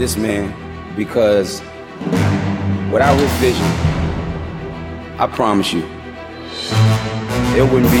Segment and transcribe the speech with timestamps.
[0.00, 0.48] this man
[0.96, 1.60] because
[2.90, 3.66] without his vision,
[5.20, 5.82] I promise you,
[7.52, 8.00] there wouldn't be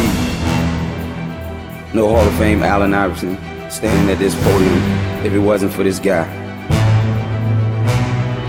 [1.92, 3.36] no Hall of Fame Allen Iverson
[3.70, 6.24] standing at this podium if it wasn't for this guy.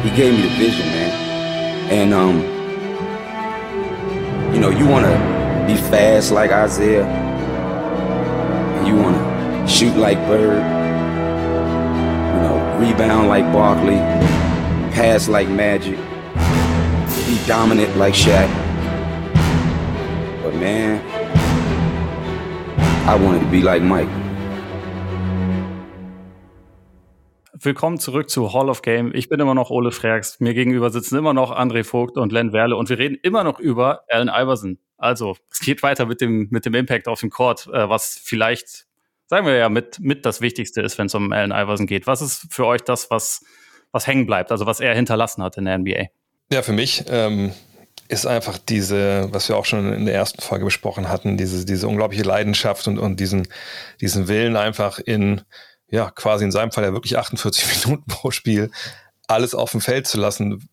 [0.02, 1.12] He gave me the vision, man.
[1.92, 2.40] And um,
[4.56, 10.81] you know, you wanna be fast like Isaiah, and you wanna shoot like Bird,
[12.82, 13.98] rebound like Barkley,
[14.92, 15.98] pass like Magic,
[17.28, 18.50] be dominant like Shaq.
[20.42, 21.00] But man,
[23.08, 24.10] I wanted to be like Mike.
[27.64, 29.12] Willkommen zurück zu Hall of Game.
[29.14, 30.40] Ich bin immer noch Ole Freaks.
[30.40, 33.60] Mir gegenüber sitzen immer noch André Vogt und Len Werle und wir reden immer noch
[33.60, 34.80] über Allen Iverson.
[34.98, 38.88] Also, es geht weiter mit dem, mit dem Impact auf dem Court, äh, was vielleicht,
[39.32, 42.06] sagen wir ja, mit, mit das Wichtigste ist, wenn es um Allen Iverson geht.
[42.06, 43.42] Was ist für euch das, was,
[43.94, 46.08] was hängen bleibt, also was er hinterlassen hat in der NBA?
[46.52, 47.54] Ja, für mich ähm,
[48.10, 51.88] ist einfach diese, was wir auch schon in der ersten Folge besprochen hatten, diese, diese
[51.88, 53.48] unglaubliche Leidenschaft und, und diesen,
[54.02, 55.40] diesen Willen einfach in,
[55.88, 58.70] ja, quasi in seinem Fall ja wirklich 48 Minuten pro Spiel
[59.28, 60.68] alles auf dem Feld zu lassen,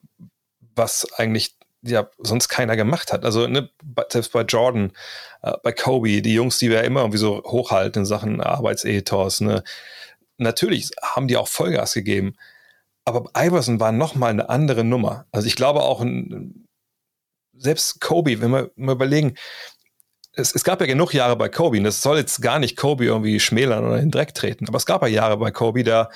[0.74, 3.24] was eigentlich ja sonst keiner gemacht hat.
[3.24, 3.70] Also ne,
[4.10, 4.90] selbst bei Jordan,
[5.42, 9.62] äh, bei Kobe, die Jungs, die wir immer irgendwie so hochhalten in Sachen Arbeitsethos, ne,
[10.38, 12.34] natürlich haben die auch Vollgas gegeben.
[13.04, 15.26] Aber Iverson war nochmal eine andere Nummer.
[15.32, 16.04] Also ich glaube auch,
[17.54, 19.34] selbst Kobe, wenn wir mal überlegen,
[20.34, 23.06] es, es, gab ja genug Jahre bei Kobe, und das soll jetzt gar nicht Kobe
[23.06, 26.10] irgendwie schmälern oder in den Dreck treten, aber es gab ja Jahre bei Kobe, da,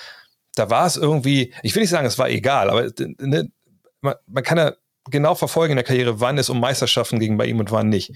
[0.54, 3.50] da war es irgendwie, ich will nicht sagen, es war egal, aber ne,
[4.00, 4.74] man, man, kann ja
[5.10, 8.12] genau verfolgen in der Karriere, wann es um Meisterschaften ging bei ihm und wann nicht.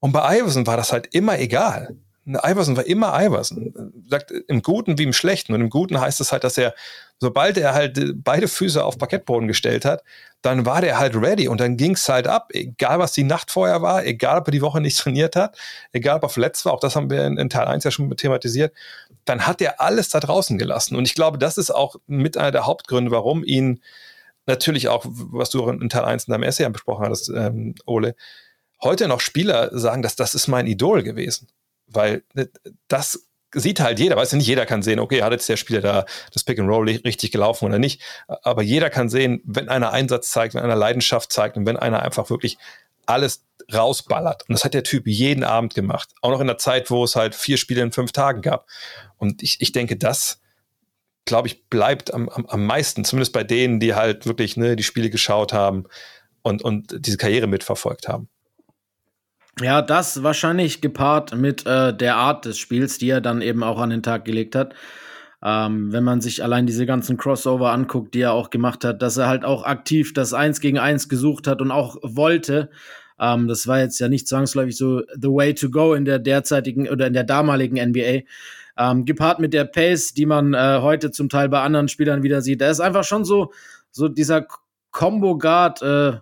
[0.00, 1.96] Und bei Iverson war das halt immer egal.
[2.26, 3.92] Iverson war immer Iverson.
[4.08, 5.52] Sagt im Guten wie im Schlechten.
[5.52, 6.74] Und im Guten heißt es halt, dass er,
[7.18, 10.02] sobald er halt beide Füße auf Parkettboden gestellt hat,
[10.42, 12.48] dann war der halt ready und dann ging es halt ab.
[12.52, 15.58] Egal, was die Nacht vorher war, egal, ob er die Woche nicht trainiert hat,
[15.92, 18.14] egal, ob er verletzt war, auch das haben wir in, in Teil 1 ja schon
[18.16, 18.74] thematisiert,
[19.24, 20.96] dann hat er alles da draußen gelassen.
[20.96, 23.80] Und ich glaube, das ist auch mit einer der Hauptgründe, warum ihn
[24.46, 28.14] natürlich auch, was du in Teil 1 in deinem Essay besprochen hattest, ähm, Ole,
[28.82, 31.48] heute noch Spieler sagen, dass das ist mein Idol gewesen
[31.90, 32.46] weil äh,
[32.88, 35.80] das sieht halt jeder, weißt du, nicht jeder kann sehen, okay, hat jetzt der Spieler
[35.80, 39.90] da das Pick and Roll richtig gelaufen oder nicht, aber jeder kann sehen, wenn einer
[39.90, 42.58] Einsatz zeigt, wenn einer Leidenschaft zeigt und wenn einer einfach wirklich
[43.06, 44.48] alles rausballert.
[44.48, 46.10] Und das hat der Typ jeden Abend gemacht.
[46.22, 48.68] Auch noch in der Zeit, wo es halt vier Spiele in fünf Tagen gab.
[49.16, 50.40] Und ich, ich denke, das,
[51.24, 54.84] glaube ich, bleibt am, am, am meisten, zumindest bei denen, die halt wirklich ne, die
[54.84, 55.86] Spiele geschaut haben
[56.42, 58.28] und, und diese Karriere mitverfolgt haben.
[59.60, 63.78] Ja, das wahrscheinlich gepaart mit äh, der Art des Spiels, die er dann eben auch
[63.78, 64.74] an den Tag gelegt hat.
[65.42, 69.18] Ähm, wenn man sich allein diese ganzen Crossover anguckt, die er auch gemacht hat, dass
[69.18, 72.70] er halt auch aktiv das Eins gegen Eins gesucht hat und auch wollte.
[73.18, 76.88] Ähm, das war jetzt ja nicht zwangsläufig so the way to go in der derzeitigen
[76.88, 78.22] oder in der damaligen NBA.
[78.78, 82.40] Ähm, gepaart mit der Pace, die man äh, heute zum Teil bei anderen Spielern wieder
[82.40, 82.62] sieht.
[82.62, 83.52] Er ist einfach schon so,
[83.90, 84.46] so dieser
[84.90, 86.18] Combo Guard, äh,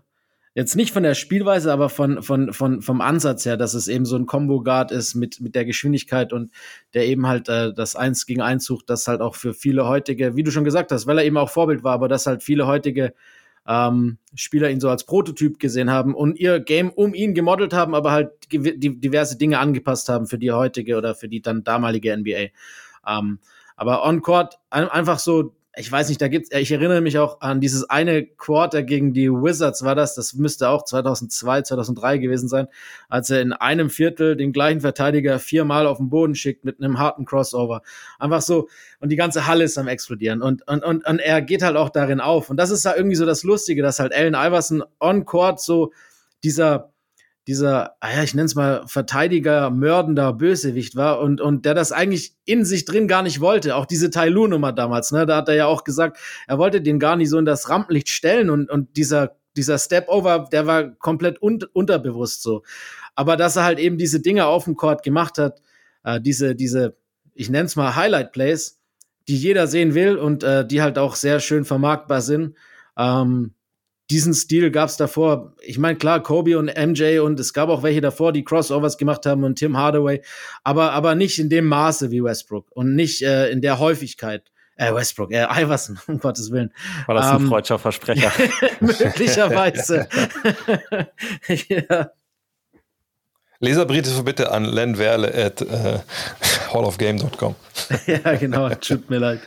[0.59, 4.05] jetzt nicht von der Spielweise, aber von, von, von, vom Ansatz her, dass es eben
[4.05, 6.51] so ein Combo-Guard ist mit, mit der Geschwindigkeit und
[6.95, 10.35] der eben halt äh, das Eins gegen Eins sucht, das halt auch für viele heutige,
[10.35, 12.67] wie du schon gesagt hast, weil er eben auch Vorbild war, aber dass halt viele
[12.67, 13.15] heutige
[13.69, 17.95] ähm, Spieler ihn so als Prototyp gesehen haben und ihr Game um ihn gemodelt haben,
[17.95, 22.49] aber halt diverse Dinge angepasst haben für die heutige oder für die dann damalige NBA.
[23.07, 23.39] Ähm,
[23.77, 27.89] aber on-Court einfach so ich weiß nicht, da gibt's, ich erinnere mich auch an dieses
[27.89, 32.67] eine Quarter gegen die Wizards war das, das müsste auch 2002, 2003 gewesen sein,
[33.09, 36.99] als er in einem Viertel den gleichen Verteidiger viermal auf den Boden schickt mit einem
[36.99, 37.83] harten Crossover.
[38.19, 38.69] Einfach so,
[39.01, 41.91] und die ganze Halle ist am explodieren und, und, und, und er geht halt auch
[41.91, 42.51] darin auf.
[42.51, 45.93] Und das ist da irgendwie so das Lustige, dass halt Allen Iverson on Court so
[46.43, 46.93] dieser,
[47.49, 51.93] dieser, ah ja, ich nenne es mal Verteidiger, mördender Bösewicht war und, und der das
[51.93, 53.75] eigentlich in sich drin gar nicht wollte.
[53.75, 56.99] Auch diese Tai Lu-Nummer damals, ne, da hat er ja auch gesagt, er wollte den
[56.99, 61.43] gar nicht so in das Rampenlicht stellen und, und dieser, dieser Step-Over, der war komplett
[61.43, 62.65] un unterbewusst so.
[63.15, 65.63] Aber dass er halt eben diese Dinge auf dem Court gemacht hat,
[66.05, 66.99] äh, diese, diese,
[67.33, 68.79] ich nenne es mal Highlight-Plays,
[69.27, 72.57] die jeder sehen will und äh, die halt auch sehr schön vermarktbar sind,
[72.99, 73.55] ähm,
[74.11, 75.55] diesen Stil gab es davor.
[75.61, 79.27] Ich meine, klar, Kobe und MJ und es gab auch welche davor, die Crossovers gemacht
[79.27, 80.23] haben und Tim Hardaway,
[80.65, 84.51] aber, aber nicht in dem Maße wie Westbrook und nicht äh, in der Häufigkeit.
[84.77, 86.73] Äh, Westbrook, äh, Iverson, um Gottes Willen.
[87.07, 88.31] War das ein ähm, freudscher Versprecher?
[88.81, 90.09] möglicherweise.
[91.69, 92.11] ja.
[93.61, 95.99] Leserbriefe bitte an lenwerle at uh,
[96.73, 97.57] hallofgame.com.
[98.07, 99.41] ja, genau, tut mir leid.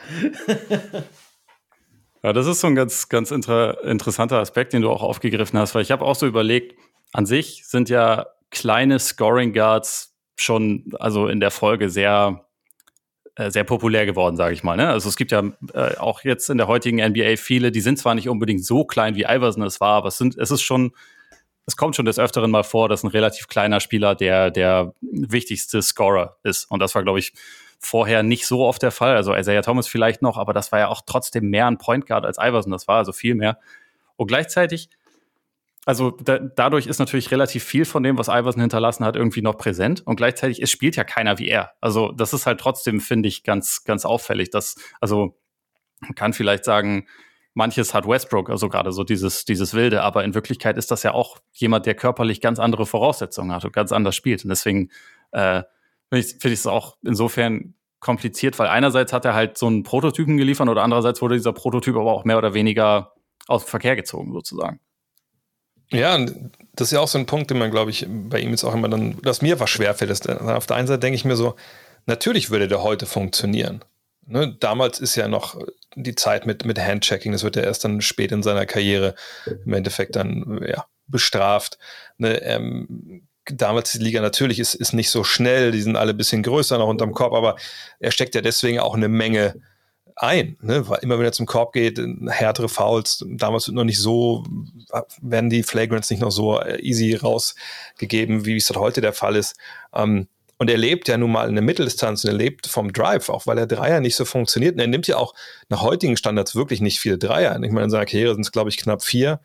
[2.24, 5.74] Ja, das ist so ein ganz, ganz inter interessanter Aspekt, den du auch aufgegriffen hast,
[5.74, 6.78] weil ich habe auch so überlegt,
[7.14, 12.46] an sich sind ja kleine Scoring Guards schon, also in der Folge sehr,
[13.36, 14.78] äh, sehr populär geworden, sage ich mal.
[14.78, 14.90] Ne?
[14.90, 18.14] Also es gibt ja äh, auch jetzt in der heutigen NBA viele, die sind zwar
[18.14, 20.92] nicht unbedingt so klein, wie Iverson es war, aber es, sind, es ist schon,
[21.66, 25.82] es kommt schon des Öfteren mal vor, dass ein relativ kleiner Spieler der, der wichtigste
[25.82, 26.70] Scorer ist.
[26.70, 27.34] Und das war, glaube ich,
[27.82, 29.16] vorher nicht so oft der Fall.
[29.16, 32.26] Also Isaiah Thomas vielleicht noch, aber das war ja auch trotzdem mehr ein Point Guard
[32.26, 32.72] als Iverson.
[32.72, 33.60] Das war also viel mehr.
[34.16, 34.90] Und gleichzeitig,
[35.86, 39.58] also da, dadurch ist natürlich relativ viel von dem, was Iverson hinterlassen hat, irgendwie noch
[39.58, 40.04] präsent.
[40.06, 41.72] Und gleichzeitig, es spielt ja keiner wie er.
[41.82, 44.52] Also das ist halt trotzdem, finde ich, ganz, ganz auffällig.
[44.52, 45.36] Dass, also
[46.02, 47.08] man kann vielleicht sagen,
[47.56, 51.14] manches hat Westbrook, also gerade so dieses, dieses Wilde, aber in Wirklichkeit ist das ja
[51.14, 54.44] auch jemand, der körperlich ganz andere Voraussetzungen hat und ganz anders spielt.
[54.44, 54.92] Und deswegen
[55.32, 55.64] äh,
[56.12, 60.68] finde ich es auch insofern kompliziert, weil einerseits hat er halt so einen Prototypen geliefert
[60.68, 63.14] oder andererseits wurde dieser Prototyp aber auch mehr oder weniger
[63.48, 64.80] aus dem Verkehr gezogen, sozusagen.
[65.92, 66.18] Ja,
[66.74, 68.74] das ist ja auch so ein Punkt, den man, glaube ich, bei ihm jetzt auch
[68.74, 70.10] immer dann, dass mir was schwerfällt.
[70.10, 71.56] Ist, auf der einen Seite denke ich mir so,
[72.06, 73.84] natürlich würde der heute funktionieren.
[74.26, 75.60] Ne, damals ist ja noch
[75.96, 79.16] die Zeit mit, mit Handchecking, das wird ja erst dann spät in seiner Karriere
[79.66, 81.78] im Endeffekt dann ja, bestraft.
[82.18, 86.18] Ne, ähm, damals die Liga natürlich ist, ist nicht so schnell, die sind alle ein
[86.18, 87.56] bisschen größer noch unterm Korb, aber
[88.00, 89.56] er steckt ja deswegen auch eine Menge
[90.16, 90.88] ein, ne?
[90.88, 94.44] weil immer wenn er zum Korb geht, härtere Fouls, damals wird noch nicht so,
[95.22, 99.56] werden die Flagrants nicht noch so äh, easy rausgegeben, wie es heute der Fall ist.
[99.94, 100.28] Ähm,
[100.62, 103.48] und er lebt ja nun mal in der Mitteldistanz und er lebt vom Drive, auch
[103.48, 104.76] weil er Dreier nicht so funktioniert.
[104.76, 105.34] Und er nimmt ja auch
[105.70, 107.60] nach heutigen Standards wirklich nicht viele Dreier.
[107.64, 109.40] Ich meine, in seiner Karriere sind es, glaube ich, knapp vier.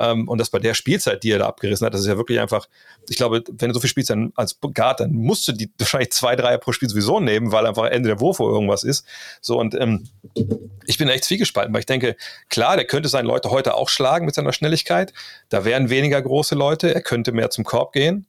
[0.00, 2.40] Ähm, und das bei der Spielzeit, die er da abgerissen hat, das ist ja wirklich
[2.40, 2.68] einfach,
[3.08, 6.10] ich glaube, wenn du so viel spielst dann als Guard, dann musst du die wahrscheinlich
[6.10, 9.06] zwei, drei pro Spiel sowieso nehmen, weil einfach Ende der Wurf irgendwas ist.
[9.42, 10.08] So, und ähm,
[10.86, 12.16] ich bin echt zwiegespalten, weil ich denke,
[12.48, 15.12] klar, der könnte seine Leute heute auch schlagen mit seiner Schnelligkeit.
[15.50, 18.26] Da wären weniger große Leute, er könnte mehr zum Korb gehen.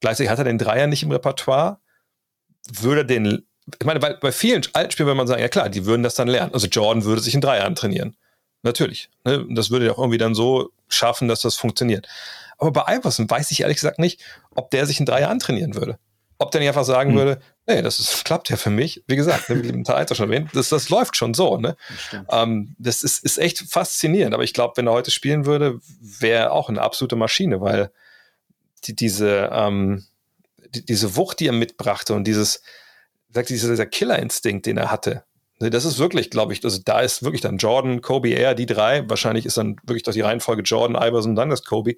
[0.00, 1.78] Gleichzeitig hat er den Dreier nicht im Repertoire.
[2.70, 3.46] Würde den,
[3.78, 6.14] ich meine, bei, bei vielen alten Spielern würde man sagen, ja klar, die würden das
[6.14, 6.52] dann lernen.
[6.52, 8.16] Also Jordan würde sich in Dreier antrainieren.
[8.62, 9.08] Natürlich.
[9.24, 9.46] Ne?
[9.50, 12.06] Das würde ja auch irgendwie dann so schaffen, dass das funktioniert.
[12.58, 14.20] Aber bei Iverson weiß ich ehrlich gesagt nicht,
[14.54, 15.98] ob der sich in drei Jahren trainieren würde.
[16.38, 17.18] Ob der nicht einfach sagen hm.
[17.18, 19.02] würde, nee, das ist, klappt ja für mich.
[19.06, 21.56] Wie gesagt, ne, wie Teil schon erwähnt, das, das läuft schon so.
[21.56, 21.76] Ne?
[22.10, 24.34] Das, ähm, das ist, ist echt faszinierend.
[24.34, 27.90] Aber ich glaube, wenn er heute spielen würde, wäre er auch eine absolute Maschine, weil
[28.84, 30.04] die, diese, ähm,
[30.74, 32.62] die, diese Wucht, die er mitbrachte und dieses,
[33.30, 35.24] sagt dieser, dieser Killerinstinkt, den er hatte,
[35.60, 39.08] das ist wirklich, glaube ich, also da ist wirklich dann Jordan, Kobe, er, die drei.
[39.08, 41.96] Wahrscheinlich ist dann wirklich doch die Reihenfolge Jordan, Iverson, dann das Kobe.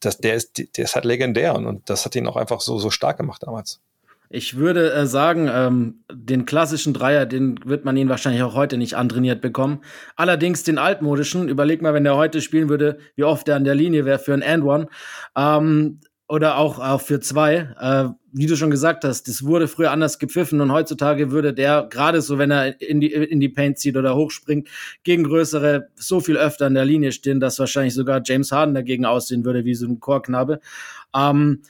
[0.00, 2.78] Das, der, ist, der ist halt legendär und, und das hat ihn auch einfach so,
[2.78, 3.80] so stark gemacht damals.
[4.28, 8.76] Ich würde äh, sagen, ähm, den klassischen Dreier, den wird man ihn wahrscheinlich auch heute
[8.76, 9.82] nicht antrainiert bekommen.
[10.16, 13.76] Allerdings den altmodischen, überleg mal, wenn der heute spielen würde, wie oft er an der
[13.76, 14.88] Linie wäre für ein And One.
[15.36, 17.68] Ähm, oder auch, auch für zwei.
[17.80, 21.86] Äh, wie du schon gesagt hast, das wurde früher anders gepfiffen und heutzutage würde der,
[21.88, 24.68] gerade so, wenn er in die, in die Paint zieht oder hochspringt,
[25.04, 29.06] gegen größere so viel öfter an der Linie stehen, dass wahrscheinlich sogar James Harden dagegen
[29.06, 30.60] aussehen würde wie so ein Chorknabe.
[31.14, 31.62] Ähm,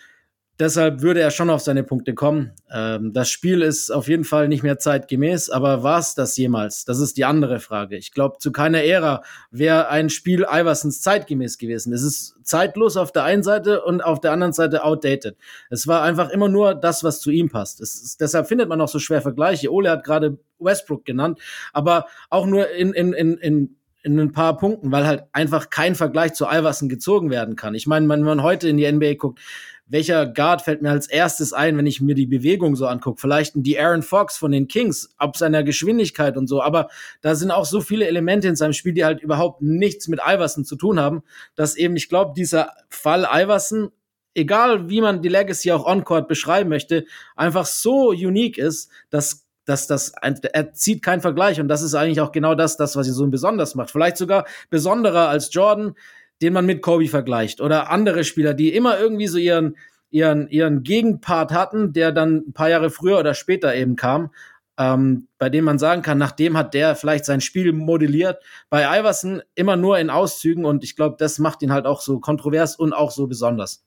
[0.58, 2.52] Deshalb würde er schon auf seine Punkte kommen.
[2.72, 6.86] Ähm, das Spiel ist auf jeden Fall nicht mehr zeitgemäß, aber war es das jemals?
[6.86, 7.96] Das ist die andere Frage.
[7.96, 11.92] Ich glaube, zu keiner Ära wäre ein Spiel Iversons zeitgemäß gewesen.
[11.92, 15.36] Es ist zeitlos auf der einen Seite und auf der anderen Seite outdated.
[15.68, 17.82] Es war einfach immer nur das, was zu ihm passt.
[17.82, 19.70] Ist, deshalb findet man auch so schwer Vergleiche.
[19.70, 21.38] Ole hat gerade Westbrook genannt,
[21.74, 25.96] aber auch nur in, in, in, in in ein paar Punkten, weil halt einfach kein
[25.96, 27.74] Vergleich zu Iverson gezogen werden kann.
[27.74, 29.40] Ich meine, wenn man heute in die NBA guckt,
[29.88, 33.20] welcher Guard fällt mir als erstes ein, wenn ich mir die Bewegung so angucke?
[33.20, 36.62] Vielleicht die Aaron Fox von den Kings, ab seiner Geschwindigkeit und so.
[36.62, 36.88] Aber
[37.20, 40.64] da sind auch so viele Elemente in seinem Spiel, die halt überhaupt nichts mit Iverson
[40.64, 41.22] zu tun haben,
[41.56, 43.90] dass eben, ich glaube, dieser Fall Iverson
[44.34, 49.86] egal wie man die Legacy auch on-court beschreiben möchte, einfach so unique ist, dass dass
[49.86, 53.12] das er zieht keinen Vergleich und das ist eigentlich auch genau das, das was ihn
[53.12, 53.90] so besonders macht.
[53.90, 55.94] Vielleicht sogar besonderer als Jordan,
[56.40, 59.76] den man mit Kobe vergleicht oder andere Spieler, die immer irgendwie so ihren
[60.10, 64.30] ihren ihren Gegenpart hatten, der dann ein paar Jahre früher oder später eben kam,
[64.78, 68.42] ähm, bei dem man sagen kann, nachdem hat der vielleicht sein Spiel modelliert.
[68.68, 72.20] Bei Iverson immer nur in Auszügen und ich glaube, das macht ihn halt auch so
[72.20, 73.84] kontrovers und auch so besonders.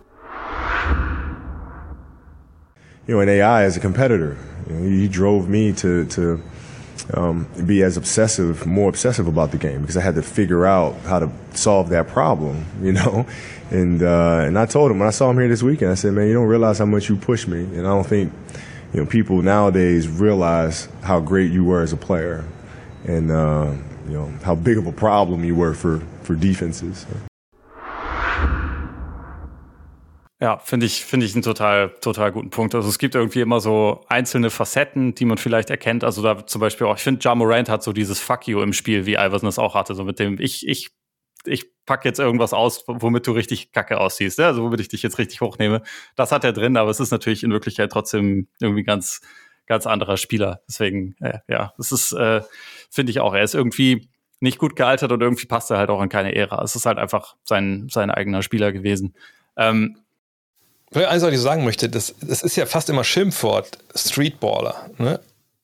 [3.07, 4.36] You know, in AI as a competitor,
[4.69, 6.41] you know, he drove me to to
[7.13, 10.95] um, be as obsessive, more obsessive about the game because I had to figure out
[11.01, 13.25] how to solve that problem, you know.
[13.71, 16.13] And uh, and I told him when I saw him here this weekend, I said,
[16.13, 18.31] man, you don't realize how much you push me, and I don't think
[18.93, 22.45] you know people nowadays realize how great you were as a player.
[23.05, 23.73] And uh,
[24.09, 27.05] you know, how big of a problem you were for, for defenses.
[30.41, 32.74] Ja, finde ich, finde ich einen total, total guten Punkt.
[32.74, 36.05] Also es gibt irgendwie immer so einzelne Facetten, die man vielleicht erkennt.
[36.05, 38.72] Also da zum Beispiel auch, ich finde, Ja Morant hat so dieses Fuck you im
[38.72, 40.91] Spiel, wie Iverson das auch hatte, so mit dem, ich, ich,
[41.46, 44.48] ich pack jetzt irgendwas aus, womit du richtig kacke aussiehst, ja?
[44.48, 45.81] also womit ich dich jetzt richtig hochnehme.
[46.15, 49.19] Das hat er drin, aber es ist natürlich in Wirklichkeit trotzdem irgendwie ganz,
[49.65, 50.62] ganz anderer Spieler.
[50.69, 52.41] Deswegen, äh, ja, das ist, äh,
[52.89, 56.01] finde ich auch, er ist irgendwie nicht gut gealtert und irgendwie passt er halt auch
[56.01, 56.63] in keine Ära.
[56.63, 59.15] Es ist halt einfach sein, sein eigener Spieler gewesen.
[59.58, 59.98] Ähm,
[60.93, 64.89] Eins, was ich sagen möchte, das, das ist ja fast immer Schimpfwort, Streetballer.
[64.98, 65.19] Ne?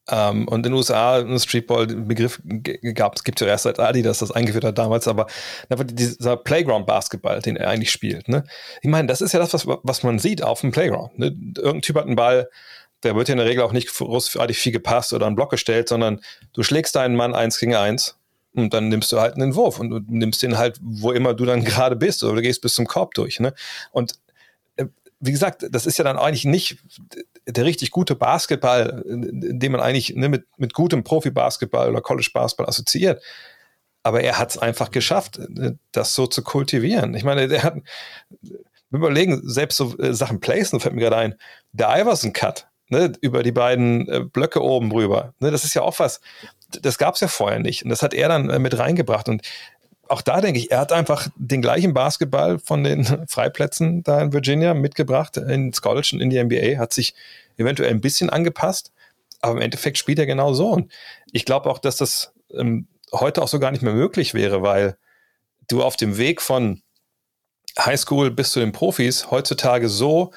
[0.08, 2.40] Ähm, und in den USA ein Streetball-Begriff
[2.94, 5.26] gab es, gibt ja erst seit Adidas das eingeführt hat damals, aber
[5.84, 8.28] dieser Playground-Basketball, den er eigentlich spielt.
[8.28, 8.44] Ne?
[8.82, 11.18] Ich meine, das ist ja das, was, was man sieht auf dem Playground.
[11.18, 11.28] Ne?
[11.58, 12.50] Irgendein Typ hat einen Ball,
[13.02, 15.90] der wird ja in der Regel auch nicht großartig viel gepasst oder einen Block gestellt,
[15.90, 16.22] sondern
[16.54, 18.16] du schlägst deinen Mann eins gegen eins
[18.54, 21.46] und dann nimmst du halt einen Wurf und du nimmst den halt, wo immer du
[21.46, 23.40] dann gerade bist oder du gehst bis zum Korb durch.
[23.40, 23.54] Ne?
[23.92, 24.14] Und
[25.20, 26.78] wie gesagt, das ist ja dann eigentlich nicht
[27.48, 33.22] der richtig gute Basketball, den man eigentlich ne, mit, mit gutem Profi-Basketball oder College-Basketball assoziiert.
[34.04, 35.40] Aber er hat es einfach geschafft,
[35.92, 37.16] das so zu kultivieren.
[37.16, 37.76] Ich meine, der hat,
[38.42, 41.36] wir überlegen, selbst so äh, Sachen Placen fällt mir gerade ein,
[41.72, 45.34] der Iverson-Cut, ne, über die beiden äh, Blöcke oben rüber.
[45.40, 46.22] Ne, das ist ja auch was,
[46.70, 47.84] das gab es ja vorher nicht.
[47.84, 49.30] Und das hat er dann äh, mit reingebracht.
[49.30, 49.42] Und
[50.08, 54.34] auch da denke ich, er hat einfach den gleichen Basketball von den Freiplätzen da in
[54.34, 57.16] Virginia mitgebracht ins College und in die NBA, hat sich
[57.58, 58.92] eventuell ein bisschen angepasst,
[59.42, 60.70] aber im Endeffekt spielt er genau so.
[60.70, 60.92] Und
[61.32, 64.98] ich glaube auch, dass das ähm, heute auch so gar nicht mehr möglich wäre, weil
[65.68, 66.82] du auf dem Weg von
[67.78, 70.32] Highschool bis zu den Profis heutzutage so,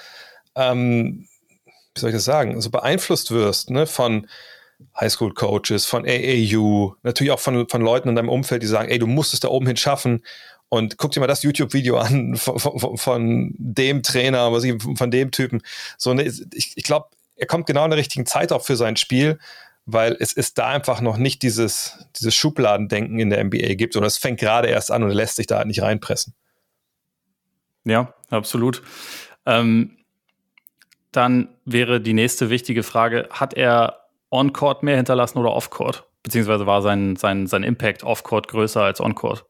[0.55, 1.29] ähm,
[1.95, 4.29] wie soll ich das sagen, so beeinflusst wirst ne, von
[5.01, 9.07] Highschool-Coaches, von AAU, natürlich auch von, von Leuten in deinem Umfeld, die sagen, ey, du
[9.07, 10.23] musst es da oben hin schaffen.
[10.71, 15.11] Und guck dir mal das YouTube-Video an von, von, von, dem Trainer, was ich, von
[15.11, 15.63] dem Typen.
[15.97, 18.97] So, ne, ich, ich glaube, er kommt genau in der richtigen Zeit auch für sein
[18.97, 19.39] Spiel,
[19.87, 24.09] weil es ist da einfach noch nicht dieses, dieses Schubladendenken in der NBA gibt, sondern
[24.09, 26.35] es fängt gerade erst an und er lässt sich da halt nicht reinpressen.
[27.85, 28.83] Ja, absolut.
[29.47, 29.97] Ähm,
[31.13, 36.05] dann wäre die nächste wichtige Frage, hat er On-Court mehr hinterlassen oder Off-Court?
[36.23, 39.45] Beziehungsweise war sein, sein, sein Impact Off-Court größer als On-Court?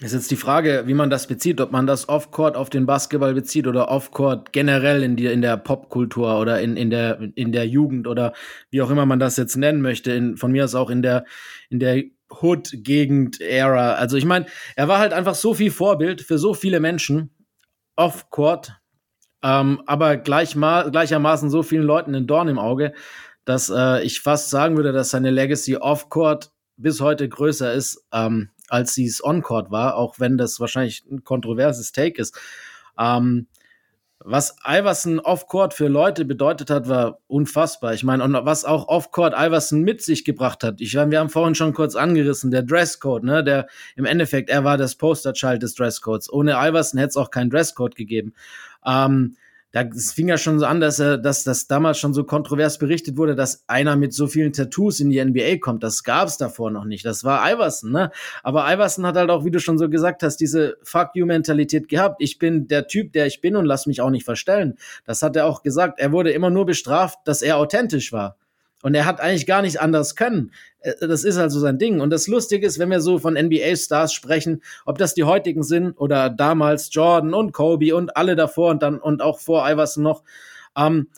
[0.00, 3.34] Ist jetzt die Frage, wie man das bezieht, ob man das Off-Court auf den Basketball
[3.34, 7.68] bezieht oder Off-Court generell in, die, in der Popkultur oder in, in, der, in der
[7.68, 8.32] Jugend oder
[8.70, 10.10] wie auch immer man das jetzt nennen möchte.
[10.12, 11.24] In, von mir aus auch in der,
[11.70, 13.92] in der Hood-Gegend-Ära.
[13.92, 17.30] Also ich meine, er war halt einfach so viel Vorbild für so viele Menschen
[17.94, 18.80] off-Court,
[19.42, 22.92] ähm, aber gleich mal, gleichermaßen so vielen Leuten ein Dorn im Auge,
[23.44, 28.50] dass äh, ich fast sagen würde, dass seine Legacy off-Court bis heute größer ist, ähm,
[28.68, 32.38] als sie es on-Court war, auch wenn das wahrscheinlich ein kontroverses Take ist.
[32.98, 33.46] Ähm,
[34.24, 37.92] was Iverson off-Court für Leute bedeutet hat, war unfassbar.
[37.92, 40.80] Ich meine, und was auch off-Court Iverson mit sich gebracht hat.
[40.80, 44.62] Ich meine, wir haben vorhin schon kurz angerissen, der Dresscode, ne, der im Endeffekt, er
[44.62, 46.32] war das Posterchild des Dresscodes.
[46.32, 48.34] Ohne Iverson hätte es auch keinen Dresscode gegeben.
[48.86, 49.36] Ähm,
[49.72, 53.16] da fing ja schon so an, dass er, dass das damals schon so kontrovers berichtet
[53.16, 55.82] wurde, dass einer mit so vielen Tattoos in die NBA kommt.
[55.82, 57.06] Das gab es davor noch nicht.
[57.06, 58.10] Das war Iverson, ne?
[58.42, 61.88] Aber Iverson hat halt auch, wie du schon so gesagt hast, diese Fuck you Mentalität
[61.88, 62.16] gehabt.
[62.18, 64.76] Ich bin der Typ, der ich bin und lass mich auch nicht verstellen.
[65.06, 65.98] Das hat er auch gesagt.
[65.98, 68.36] Er wurde immer nur bestraft, dass er authentisch war.
[68.82, 70.52] Und er hat eigentlich gar nicht anders können.
[70.80, 72.00] Äh, das ist also sein Ding.
[72.00, 75.92] Und das Lustige ist, wenn wir so von NBA-Stars sprechen, ob das die heutigen sind
[75.92, 80.22] oder damals Jordan und Kobe und alle davor und dann und auch vor Iverson noch,
[80.76, 81.08] ähm,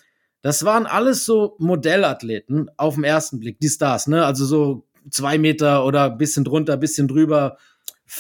[0.43, 4.27] das waren alles so Modellathleten auf den ersten Blick, die Stars, ne?
[4.27, 7.57] Also so zwei Meter oder bisschen drunter, bisschen drüber,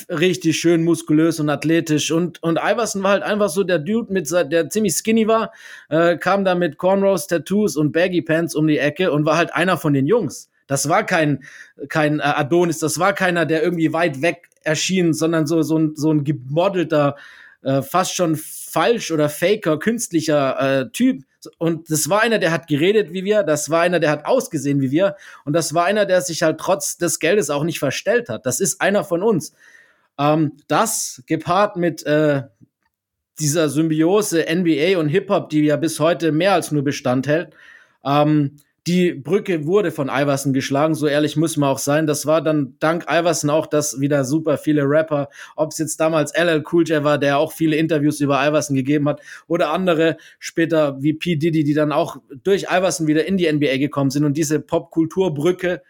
[0.08, 4.30] richtig schön muskulös und athletisch und und Iverson war halt einfach so der Dude mit
[4.30, 5.52] der ziemlich skinny war,
[5.88, 9.54] äh, kam da mit Cornrows, Tattoos und Baggy Pants um die Ecke und war halt
[9.54, 10.50] einer von den Jungs.
[10.66, 11.44] Das war kein
[11.88, 15.94] kein äh, Adonis, das war keiner, der irgendwie weit weg erschien, sondern so so ein
[15.96, 17.16] so ein gemodelter
[17.62, 21.24] äh, fast schon falsch oder faker künstlicher äh, Typ
[21.58, 24.80] und das war einer, der hat geredet wie wir, das war einer, der hat ausgesehen
[24.80, 28.28] wie wir und das war einer, der sich halt trotz des Geldes auch nicht verstellt
[28.28, 28.46] hat.
[28.46, 29.52] Das ist einer von uns.
[30.18, 32.42] Ähm, das gepaart mit äh,
[33.38, 37.54] dieser Symbiose NBA und Hip-Hop, die ja bis heute mehr als nur Bestand hält,
[38.04, 38.56] ähm,
[38.86, 42.06] die Brücke wurde von Iverson geschlagen, so ehrlich muss man auch sein.
[42.06, 46.34] Das war dann dank Iverson auch, dass wieder super viele Rapper, ob es jetzt damals
[46.36, 51.02] LL Cool J war, der auch viele Interviews über Iverson gegeben hat, oder andere später
[51.02, 51.36] wie P.
[51.36, 55.80] Diddy, die dann auch durch Iverson wieder in die NBA gekommen sind und diese Popkulturbrücke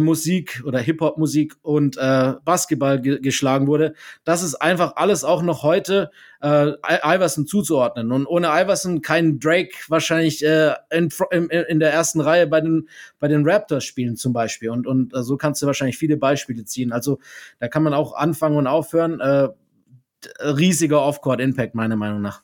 [0.00, 3.94] Musik oder Hip-Hop-Musik und äh, Basketball ge geschlagen wurde.
[4.24, 6.10] Das ist einfach alles auch noch heute
[6.40, 8.12] äh, Iverson zuzuordnen.
[8.12, 12.88] Und ohne Iverson kein Drake wahrscheinlich äh, in, in, in der ersten Reihe bei den,
[13.18, 14.70] bei den Raptors spielen zum Beispiel.
[14.70, 16.92] Und, und äh, so kannst du wahrscheinlich viele Beispiele ziehen.
[16.92, 17.18] Also
[17.60, 19.20] da kann man auch anfangen und aufhören.
[19.20, 19.48] Äh,
[20.40, 22.42] riesiger Off-Court-Impact, meiner Meinung nach.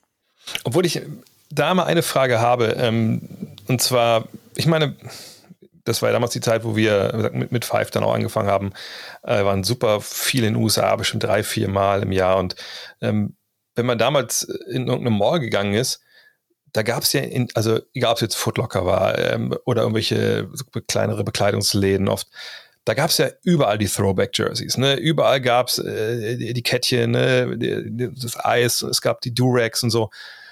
[0.64, 1.00] Obwohl ich
[1.50, 3.22] da mal eine Frage habe, ähm,
[3.68, 4.96] und zwar, ich meine,
[5.84, 8.72] das war ja damals die Zeit, wo wir mit, mit Five dann auch angefangen haben.
[9.22, 12.38] Äh, waren super viel in den USA, bestimmt drei, vier Mal im Jahr.
[12.38, 12.56] Und
[13.00, 13.36] ähm,
[13.74, 16.00] wenn man damals in irgendeine Mall gegangen ist,
[16.72, 20.48] da gab es ja, in, also egal ob es jetzt Footlocker war ähm, oder irgendwelche
[20.86, 22.28] kleinere Bekleidungsläden oft,
[22.84, 24.78] da gab es ja überall die Throwback-Jerseys.
[24.78, 24.94] Ne?
[24.94, 28.10] Überall gab es äh, die, Kettchen, ne?
[28.16, 30.10] Das Eis, es gab die Durex und so.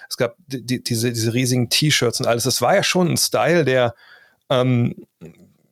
[0.09, 2.45] Es gab die, diese, diese riesigen T-Shirts und alles.
[2.45, 3.95] Das war ja schon ein Style, der
[4.51, 4.95] ähm,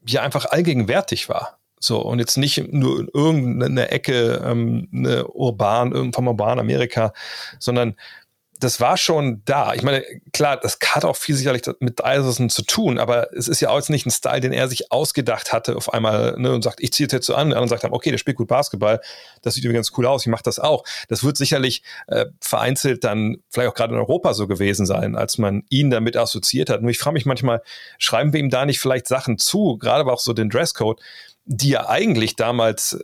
[0.07, 1.59] ja einfach allgegenwärtig war.
[1.79, 7.13] So, und jetzt nicht nur in irgendeiner Ecke, ähm, eine urban, vom urbanen Amerika,
[7.59, 7.97] sondern
[8.59, 9.75] das war schon da.
[9.75, 13.61] Ich meine, klar, das hat auch viel sicherlich mit Iverson zu tun, aber es ist
[13.61, 16.63] ja auch jetzt nicht ein Style, den er sich ausgedacht hatte auf einmal ne, und
[16.63, 17.53] sagt, ich ziehe es jetzt so an.
[17.53, 19.01] Und sagt dann, okay, der spielt gut Basketball,
[19.43, 20.85] das sieht übrigens cool aus, ich mache das auch.
[21.09, 25.39] Das wird sicherlich äh, vereinzelt dann vielleicht auch gerade in Europa so gewesen sein, als
[25.39, 26.83] man ihn damit assoziiert hat.
[26.83, 27.63] Nur ich frage mich manchmal,
[27.99, 31.01] schreiben wir ihm da nicht vielleicht Sachen zu, gerade aber auch so den Dresscode,
[31.45, 32.99] die ja eigentlich damals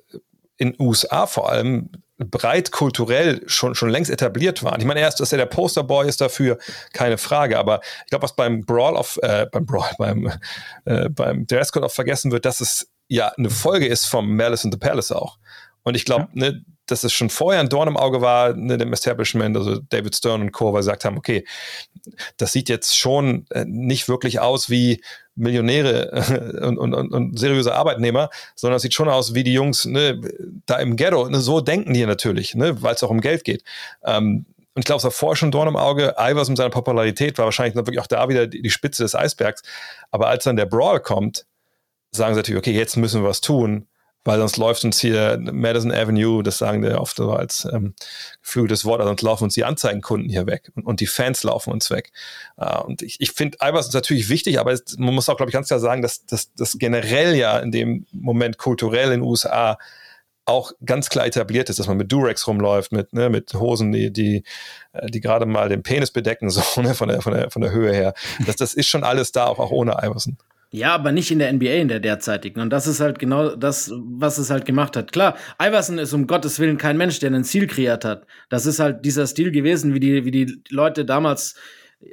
[0.56, 4.80] in USA vor allem breit kulturell schon, schon längst etabliert waren.
[4.80, 6.58] Ich meine, erst, dass er der Posterboy ist dafür,
[6.92, 7.58] keine Frage.
[7.58, 10.32] Aber ich glaube, was beim Brawl of, äh, beim Brawl, beim,
[10.84, 14.72] äh, beim Dresscode auch vergessen wird, dass es ja eine Folge ist vom Malice in
[14.72, 15.38] the Palace auch.
[15.84, 16.50] Und ich glaube, ja.
[16.50, 20.16] ne, dass es schon vorher ein Dorn im Auge war, ne, dem Establishment, also David
[20.16, 21.44] Stern und Co., weil sie gesagt haben, okay,
[22.36, 25.02] das sieht jetzt schon äh, nicht wirklich aus wie
[25.34, 30.20] Millionäre und, und, und, seriöse Arbeitnehmer, sondern es sieht schon aus wie die Jungs ne,
[30.66, 31.28] da im Ghetto.
[31.28, 33.64] Ne, so denken die natürlich, ne, weil es auch um Geld geht.
[34.04, 36.14] Ähm, und ich glaube, es war vorher schon Dorn im Auge.
[36.18, 39.62] Ivers mit seiner Popularität war wahrscheinlich wirklich auch da wieder die, die Spitze des Eisbergs.
[40.10, 41.46] Aber als dann der Brawl kommt,
[42.10, 43.86] sagen sie natürlich, okay, jetzt müssen wir was tun
[44.24, 47.94] weil sonst läuft uns hier Madison Avenue, das sagen wir oft so als ähm,
[48.42, 51.72] geflügeltes Wort, also sonst laufen uns die Anzeigenkunden hier weg und, und die Fans laufen
[51.72, 52.12] uns weg.
[52.56, 55.50] Äh, und ich, ich finde, Albers ist natürlich wichtig, aber es, man muss auch, glaube
[55.50, 59.78] ich, ganz klar sagen, dass das generell ja in dem Moment kulturell in den USA
[60.44, 64.12] auch ganz klar etabliert ist, dass man mit Durex rumläuft, mit, ne, mit Hosen, die,
[64.12, 64.42] die,
[64.92, 67.70] äh, die gerade mal den Penis bedecken, so ne, von, der, von, der, von der
[67.70, 68.14] Höhe her.
[68.46, 70.36] Das, das ist schon alles da, auch, auch ohne Iverson.
[70.74, 72.60] Ja, aber nicht in der NBA in der derzeitigen.
[72.60, 75.12] Und das ist halt genau das, was es halt gemacht hat.
[75.12, 78.26] Klar, Iverson ist um Gottes Willen kein Mensch, der einen Stil kreiert hat.
[78.48, 81.56] Das ist halt dieser Stil gewesen, wie die, wie die Leute damals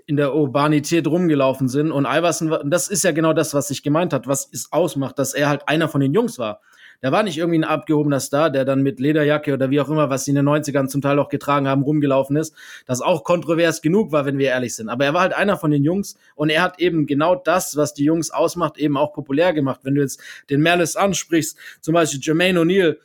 [0.05, 1.93] in der Urbanität rumgelaufen sind.
[1.93, 5.33] Und Iverson, das ist ja genau das, was sich gemeint hat, was es ausmacht, dass
[5.33, 6.59] er halt einer von den Jungs war.
[7.01, 10.09] Der war nicht irgendwie ein abgehobener Star, der dann mit Lederjacke oder wie auch immer,
[10.09, 12.53] was sie in den 90ern zum Teil auch getragen haben, rumgelaufen ist.
[12.85, 14.89] Das auch kontrovers genug war, wenn wir ehrlich sind.
[14.89, 17.93] Aber er war halt einer von den Jungs und er hat eben genau das, was
[17.93, 19.81] die Jungs ausmacht, eben auch populär gemacht.
[19.83, 22.97] Wenn du jetzt den Merlis ansprichst, zum Beispiel Jermaine O'Neal,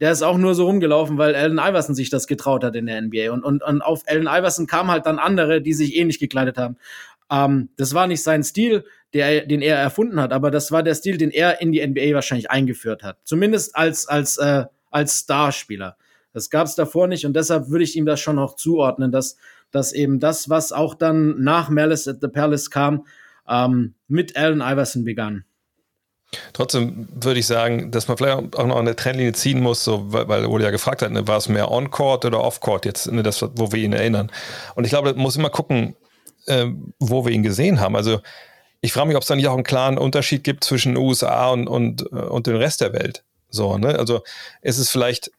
[0.00, 3.00] der ist auch nur so rumgelaufen, weil Allen Iverson sich das getraut hat in der
[3.00, 3.30] NBA.
[3.32, 6.76] Und, und, und auf Allen Iverson kamen halt dann andere, die sich ähnlich gekleidet haben.
[7.30, 10.94] Ähm, das war nicht sein Stil, der, den er erfunden hat, aber das war der
[10.94, 13.18] Stil, den er in die NBA wahrscheinlich eingeführt hat.
[13.24, 15.96] Zumindest als, als, äh, als Starspieler.
[16.32, 19.36] Das gab es davor nicht und deshalb würde ich ihm das schon auch zuordnen, dass,
[19.70, 23.06] dass eben das, was auch dann nach Malice at the Palace kam,
[23.48, 25.44] ähm, mit Allen Iverson begann.
[26.54, 30.28] Trotzdem würde ich sagen, dass man vielleicht auch noch eine Trennlinie ziehen muss, so, weil,
[30.28, 33.42] weil Ole ja gefragt hat, ne, war es mehr On-Court oder Off-Court jetzt, ne, das,
[33.42, 34.30] wo wir ihn erinnern.
[34.74, 35.94] Und ich glaube, man muss immer gucken,
[36.46, 36.66] äh,
[36.98, 37.96] wo wir ihn gesehen haben.
[37.96, 38.20] Also
[38.82, 41.68] ich frage mich, ob es da nicht auch einen klaren Unterschied gibt zwischen USA und,
[41.68, 43.24] und, äh, und dem Rest der Welt.
[43.48, 43.98] So, ne?
[43.98, 44.22] Also
[44.60, 45.30] ist es vielleicht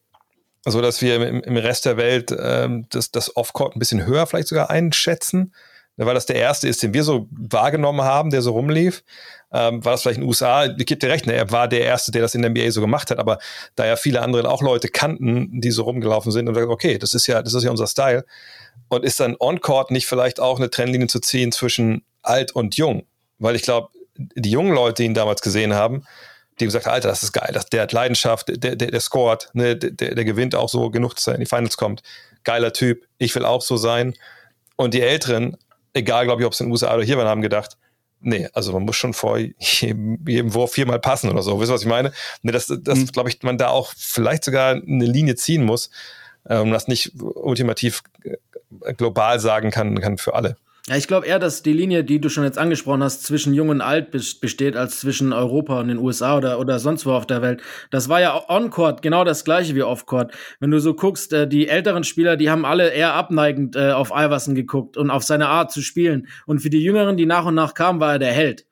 [0.65, 4.25] so, dass wir im, im Rest der Welt ähm, das, das Off-Court ein bisschen höher
[4.25, 5.53] vielleicht sogar einschätzen,
[5.97, 9.03] ne, weil das der erste ist, den wir so wahrgenommen haben, der so rumlief.
[9.51, 11.81] Ähm, war das vielleicht in den USA, ich gebe dir recht, ne, er war der
[11.81, 13.39] Erste, der das in der NBA so gemacht hat, aber
[13.75, 17.13] da ja viele andere auch Leute kannten, die so rumgelaufen sind und sagen, okay, das
[17.13, 18.25] ist ja, das ist ja unser Style.
[18.87, 23.05] Und ist dann On-Court nicht vielleicht auch eine Trennlinie zu ziehen zwischen alt und jung?
[23.39, 26.05] Weil ich glaube, die jungen Leute, die ihn damals gesehen haben,
[26.59, 29.49] die gesagt haben, Alter, das ist geil, das, der hat Leidenschaft, der, der, der scoret,
[29.53, 32.03] ne, der, der gewinnt auch so genug, dass er in die Finals kommt.
[32.43, 34.13] Geiler Typ, ich will auch so sein.
[34.75, 35.57] Und die Älteren,
[35.93, 37.77] egal, glaube ich, ob es in den USA oder hier waren, haben gedacht,
[38.19, 41.59] nee, also man muss schon vor jedem, jedem Wurf viermal passen oder so.
[41.59, 42.11] Wisst ihr, was ich meine?
[42.41, 43.07] Ne, das, das mhm.
[43.07, 45.89] glaube ich, man da auch vielleicht sogar eine Linie ziehen muss,
[46.47, 50.57] ähm, das nicht ultimativ äh, global sagen kann, kann für alle.
[50.89, 53.69] Ja, ich glaube eher, dass die Linie, die du schon jetzt angesprochen hast, zwischen Jung
[53.69, 57.41] und Alt besteht, als zwischen Europa und den USA oder, oder sonst wo auf der
[57.41, 57.61] Welt.
[57.89, 60.33] Das war ja on-court genau das gleiche wie off-court.
[60.59, 64.11] Wenn du so guckst, äh, die älteren Spieler, die haben alle eher abneigend äh, auf
[64.13, 66.27] Iverson geguckt und auf seine Art zu spielen.
[66.45, 68.65] Und für die Jüngeren, die nach und nach kamen, war er der Held.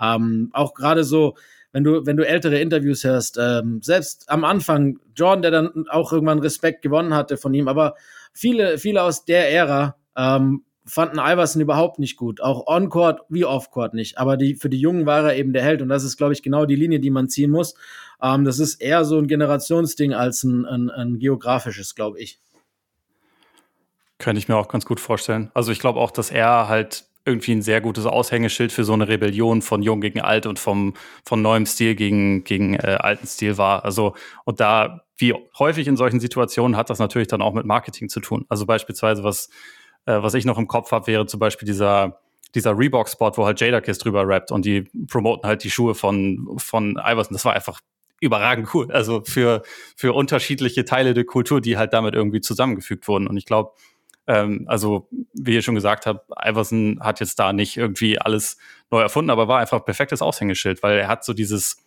[0.00, 1.36] Ähm, auch gerade so,
[1.70, 6.12] wenn du, wenn du ältere Interviews hörst, ähm, selbst am Anfang, Jordan, der dann auch
[6.12, 7.94] irgendwann Respekt gewonnen hatte von ihm, aber
[8.32, 12.40] viele, viele aus der Ära, ähm, fanden Iverson überhaupt nicht gut.
[12.40, 14.18] Auch on-court wie off-court nicht.
[14.18, 15.82] Aber die, für die Jungen war er eben der Held.
[15.82, 17.74] Und das ist, glaube ich, genau die Linie, die man ziehen muss.
[18.20, 22.40] Ähm, das ist eher so ein Generationsding als ein, ein, ein geografisches, glaube ich.
[24.18, 25.50] Könnte ich mir auch ganz gut vorstellen.
[25.54, 29.06] Also ich glaube auch, dass er halt irgendwie ein sehr gutes Aushängeschild für so eine
[29.06, 33.58] Rebellion von Jung gegen Alt und vom, von neuem Stil gegen, gegen äh, alten Stil
[33.58, 33.84] war.
[33.84, 34.14] Also,
[34.44, 38.18] und da, wie häufig in solchen Situationen, hat das natürlich dann auch mit Marketing zu
[38.20, 38.44] tun.
[38.48, 39.50] Also beispielsweise, was
[40.06, 42.20] äh, was ich noch im Kopf habe, wäre zum Beispiel dieser,
[42.54, 46.92] dieser Reebok-Spot, wo halt Jadakiss drüber rappt und die promoten halt die Schuhe von, von
[46.92, 47.32] Iverson.
[47.32, 47.80] Das war einfach
[48.20, 48.90] überragend cool.
[48.92, 49.62] Also für,
[49.96, 53.26] für unterschiedliche Teile der Kultur, die halt damit irgendwie zusammengefügt wurden.
[53.26, 53.72] Und ich glaube,
[54.26, 58.58] ähm, also wie ihr schon gesagt habt, Iverson hat jetzt da nicht irgendwie alles
[58.90, 61.82] neu erfunden, aber war einfach ein perfektes Aushängeschild, weil er hat so dieses,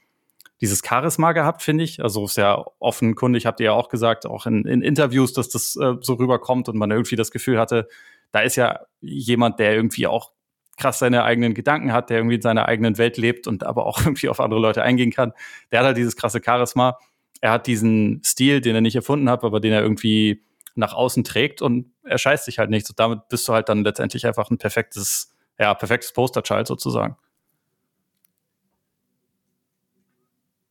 [0.61, 2.01] dieses Charisma gehabt, finde ich.
[2.01, 5.95] Also sehr offenkundig, habt ihr ja auch gesagt, auch in, in Interviews, dass das äh,
[6.01, 7.87] so rüberkommt und man irgendwie das Gefühl hatte,
[8.31, 10.31] da ist ja jemand, der irgendwie auch
[10.77, 13.99] krass seine eigenen Gedanken hat, der irgendwie in seiner eigenen Welt lebt und aber auch
[14.05, 15.33] irgendwie auf andere Leute eingehen kann.
[15.71, 16.97] Der hat halt dieses krasse Charisma.
[17.41, 20.43] Er hat diesen Stil, den er nicht erfunden hat, aber den er irgendwie
[20.75, 22.89] nach außen trägt und er scheißt sich halt nichts.
[22.89, 27.15] Und damit bist du halt dann letztendlich einfach ein perfektes, ja, perfektes Posterchild sozusagen.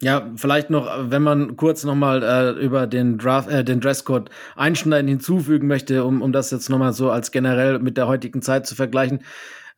[0.02, 5.08] Ja, vielleicht noch, wenn man kurz nochmal äh, über den Draft, äh, den Dresscode einschneiden
[5.08, 8.74] hinzufügen möchte, um, um das jetzt nochmal so als generell mit der heutigen Zeit zu
[8.74, 9.20] vergleichen.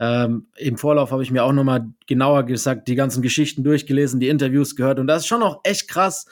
[0.00, 4.28] Ähm, Im Vorlauf habe ich mir auch nochmal genauer gesagt, die ganzen Geschichten durchgelesen, die
[4.28, 4.98] Interviews gehört.
[4.98, 6.26] Und das ist schon auch echt krass,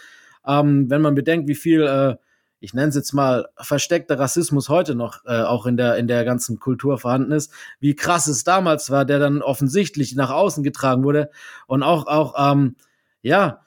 [0.47, 2.16] ähm, wenn man bedenkt, wie viel, äh,
[2.61, 6.25] ich nenne es jetzt mal, versteckter Rassismus heute noch äh, auch in der, in der
[6.25, 11.05] ganzen Kultur vorhanden ist, wie krass es damals war, der dann offensichtlich nach außen getragen
[11.05, 11.31] wurde.
[11.66, 12.77] Und auch, auch, ähm,
[13.23, 13.63] ja,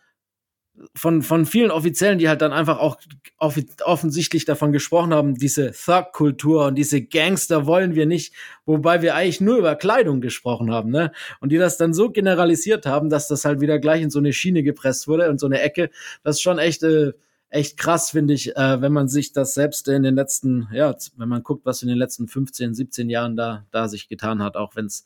[0.93, 2.97] von, von vielen Offiziellen, die halt dann einfach auch
[3.37, 8.33] off offensichtlich davon gesprochen haben, diese Thug-Kultur und diese Gangster wollen wir nicht,
[8.65, 11.11] wobei wir eigentlich nur über Kleidung gesprochen haben, ne?
[11.39, 14.33] Und die das dann so generalisiert haben, dass das halt wieder gleich in so eine
[14.33, 15.89] Schiene gepresst wurde und so eine Ecke.
[16.23, 17.13] Das ist schon echt, äh,
[17.49, 21.29] echt krass, finde ich, äh, wenn man sich das selbst in den letzten, ja, wenn
[21.29, 24.75] man guckt, was in den letzten 15, 17 Jahren da, da sich getan hat, auch
[24.75, 25.05] wenn es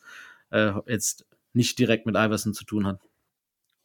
[0.50, 3.00] äh, jetzt nicht direkt mit Iverson zu tun hat.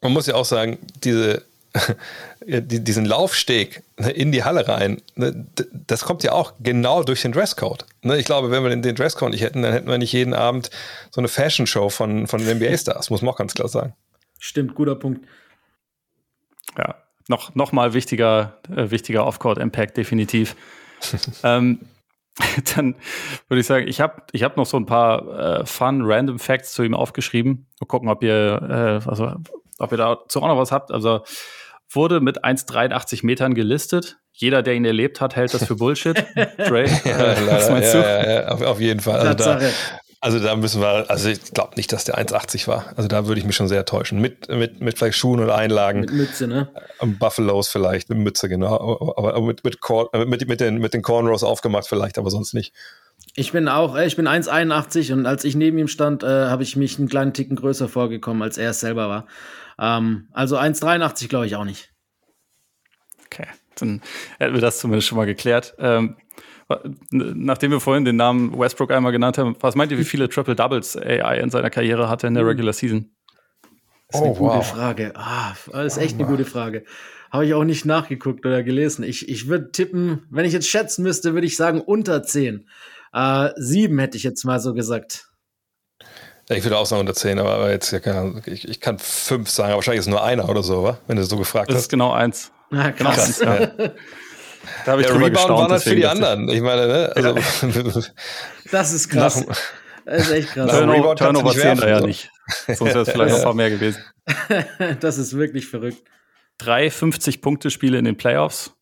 [0.03, 1.42] Man muss ja auch sagen, diese
[2.46, 7.32] diesen Laufsteg ne, in die Halle rein, ne, das kommt ja auch genau durch den
[7.32, 7.86] Dresscode.
[8.02, 10.70] Ne, ich glaube, wenn wir den Dresscode nicht hätten, dann hätten wir nicht jeden Abend
[11.10, 13.94] so eine Fashion-Show von, von den NBA-Stars, muss man auch ganz klar sagen.
[14.38, 15.26] Stimmt, guter Punkt.
[16.78, 16.96] Ja,
[17.28, 20.56] noch, noch mal wichtiger, äh, wichtiger Off-Court-Impact, definitiv.
[21.42, 21.80] ähm,
[22.76, 22.94] dann
[23.48, 26.72] würde ich sagen, ich habe ich hab noch so ein paar äh, fun, random Facts
[26.72, 27.66] zu ihm aufgeschrieben.
[27.80, 29.32] Mal gucken, ob ihr, äh, also,
[29.78, 30.90] ob ihr dazu auch noch was habt.
[30.90, 31.22] Also
[31.90, 34.18] wurde mit 1,83 Metern gelistet.
[34.33, 36.16] Jeder, der ihn erlebt hat, hält das für Bullshit.
[36.59, 37.99] Dre, ja, äh, was meinst du?
[37.99, 39.20] Ja, ja, auf, auf, jeden Fall.
[39.20, 39.61] Also da,
[40.20, 42.92] also da, müssen wir, also ich glaube nicht, dass der 1,80 war.
[42.96, 44.20] Also da würde ich mich schon sehr täuschen.
[44.20, 46.01] Mit, mit, mit vielleicht Schuhen oder Einlagen.
[46.01, 46.68] Mit Mütze, ne?
[47.01, 49.14] Buffaloes vielleicht, mit Mütze, genau.
[49.16, 49.79] Aber mit, mit,
[50.12, 52.75] äh, mit, mit, den, mit den Cornrows aufgemacht vielleicht, aber sonst nicht.
[53.35, 56.62] Ich bin auch, äh, ich bin 1,81 und als ich neben ihm stand, äh, habe
[56.62, 59.27] ich mich einen kleinen Ticken größer vorgekommen, als er es selber war.
[59.78, 61.92] Ähm, also 1,83 glaube ich auch nicht.
[63.26, 64.02] Okay, dann
[64.38, 65.74] hätten wir das zumindest schon mal geklärt.
[65.78, 66.16] Ähm,
[67.10, 70.56] nachdem wir vorhin den Namen Westbrook einmal genannt haben, was meint ihr, wie viele Triple
[70.56, 72.48] Doubles AI in seiner Karriere hatte in der hm.
[72.48, 73.10] Regular Season?
[74.08, 74.66] Das ist eine oh, gute wow.
[74.66, 75.12] Frage.
[75.16, 76.84] Ah, das ist echt oh, eine gute Frage.
[77.30, 79.02] Habe ich auch nicht nachgeguckt oder gelesen.
[79.02, 82.68] Ich, ich würde tippen, wenn ich jetzt schätzen müsste, würde ich sagen unter 10.
[83.12, 85.28] Äh, sieben hätte ich jetzt mal so gesagt.
[86.48, 87.92] Ich würde auch sagen unter 10, aber jetzt,
[88.46, 90.98] ich, ich kann fünf sagen, aber wahrscheinlich ist es nur einer oder so, wa?
[91.09, 91.78] wenn du so gefragt das hast.
[91.78, 92.52] Das ist genau eins.
[92.70, 93.40] Na, krass.
[93.40, 93.61] Ja.
[93.62, 93.70] ja.
[94.85, 96.48] Da habe ich Der Rebound war das für die anderen.
[96.48, 97.12] Ich meine, ne?
[97.14, 97.35] Also,
[98.70, 99.46] das ist krass.
[99.46, 99.56] Nach,
[100.04, 100.70] das ist echt krass.
[100.70, 102.30] Turnover, Turnover 10 ja nicht.
[102.66, 104.02] Sonst wäre es vielleicht noch ein paar mehr gewesen.
[105.00, 106.02] das ist wirklich verrückt.
[106.59, 108.72] Drei 50-Punkte-Spiele in den Playoffs.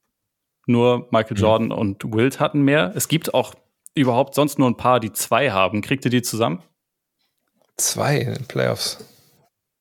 [0.66, 1.72] Nur Michael Jordan mhm.
[1.72, 2.92] und Wilt hatten mehr.
[2.94, 3.54] Es gibt auch
[3.94, 5.82] überhaupt sonst nur ein paar, die zwei haben.
[5.82, 6.62] Kriegt ihr die zusammen?
[7.76, 8.98] Zwei in den Playoffs.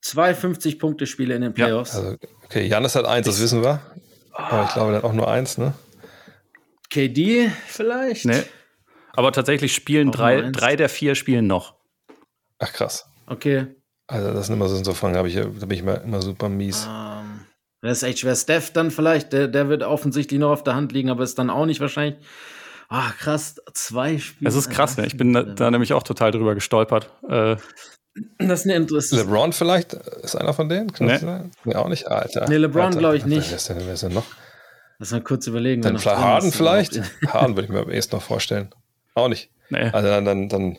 [0.01, 1.93] Zwei 50-Punkte-Spiele in den Playoffs.
[1.93, 3.79] Ja, also, okay, Janis hat eins, das wissen wir.
[4.34, 5.73] Aber ich glaube, der hat auch nur eins, ne?
[6.89, 8.25] KD vielleicht?
[8.25, 8.43] Nee.
[9.15, 11.75] Aber tatsächlich spielen drei, drei der vier spielen noch.
[12.60, 13.06] Ach krass.
[13.27, 13.67] Okay.
[14.08, 16.88] Also das sind immer so, so Fragen, ich, da bin ich immer, immer super mies.
[16.89, 17.45] Ähm,
[17.82, 18.36] das ist echt schwer.
[18.36, 21.49] Steph dann vielleicht, der, der wird offensichtlich noch auf der Hand liegen, aber ist dann
[21.49, 22.23] auch nicht wahrscheinlich.
[22.95, 24.47] Ah, krass, zwei Spiele.
[24.47, 25.08] Es ist krass, ne?
[25.08, 27.10] Ich bin da, da, nämlich auch total drüber gestolpert.
[27.27, 27.56] Äh,
[28.38, 29.23] das ist eine interessante.
[29.23, 30.93] LeBron vielleicht ist einer von denen?
[30.93, 31.13] Kann nee.
[31.13, 31.49] das sein?
[31.63, 32.47] Nee, auch nicht, Alter.
[32.47, 33.49] Nee, LeBron glaube ich nicht.
[33.49, 34.27] Wer ist denn, wer ist denn noch?
[34.99, 35.82] Lass mal kurz überlegen.
[35.82, 37.01] Dann vielleicht Harden vielleicht?
[37.29, 38.69] Harden würde ich mir erst noch vorstellen.
[39.15, 39.49] Auch nicht.
[39.71, 39.89] Nee.
[39.91, 40.77] Also dann, dann, dann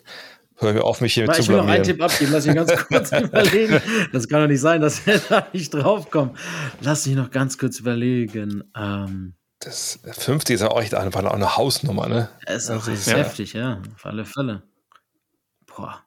[0.58, 1.96] hör mir auf, mich hier Weil zu ich will noch einen blamieren.
[1.96, 3.80] Tipp abgeben, lass mich ganz kurz überlegen.
[4.12, 6.36] Das kann doch nicht sein, dass wir da nicht draufkommen.
[6.80, 8.62] Lass mich noch ganz kurz überlegen.
[8.76, 12.28] Ähm, Das 50 ist ja auch echt einfach auch eine Hausnummer, ne?
[12.46, 13.80] es ist auch Das ist ja- heftig, ja.
[13.96, 14.62] Auf alle Fälle.
[15.66, 16.00] Boah.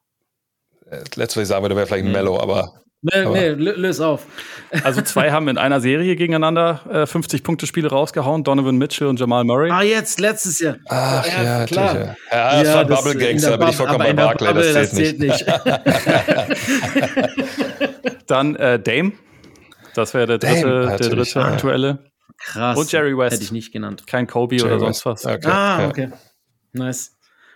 [0.90, 2.12] Das Letzte, was ich sagen würde, wäre vielleicht Nee.
[2.12, 4.26] Mellow, aber Nee, Aber- nee, lö- löse auf.
[4.84, 8.44] also zwei haben in einer Serie gegeneinander äh, 50-Punkte-Spiele rausgehauen.
[8.44, 9.70] Donovan Mitchell und Jamal Murray.
[9.70, 10.78] Ah, jetzt, letztes Jahr.
[10.90, 11.94] Ach ja, Ja, klar.
[11.94, 12.18] natürlich.
[12.32, 14.48] Ja, ja das war das- Bubble Gangster, der da bin ich vollkommen bei der Barclay,
[14.48, 15.46] Bubble, das zählt nicht.
[18.28, 19.12] Dann äh, Dame.
[19.94, 21.46] Das wäre der Dame, dritte, der natürlich, dritte ja.
[21.54, 22.00] aktuelle.
[22.38, 22.78] Krass.
[22.78, 23.34] Und Jerry West.
[23.34, 24.06] Hätte ich nicht genannt.
[24.08, 25.26] Kein Kobe oder sonst was.
[25.26, 25.88] Okay, Ah, ja.
[25.90, 26.10] okay.
[26.74, 27.14] Nice.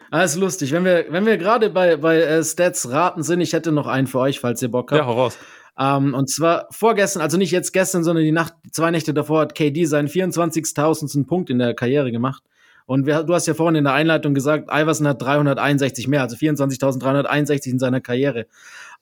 [0.09, 0.71] Ah, ist lustig.
[0.73, 4.07] Wenn wir, wenn wir gerade bei, bei äh, Stats raten sind, ich hätte noch einen
[4.07, 4.99] für euch, falls ihr Bock habt.
[4.99, 5.37] Ja, hau raus.
[5.79, 9.55] Ähm, und zwar vorgestern, also nicht jetzt gestern, sondern die Nacht, zwei Nächte davor hat
[9.55, 11.25] KD seinen 24.000.
[11.27, 12.43] Punkt in der Karriere gemacht.
[12.85, 16.35] Und wir, du hast ja vorhin in der Einleitung gesagt, Iverson hat 361 mehr, also
[16.35, 18.47] 24.361 in seiner Karriere.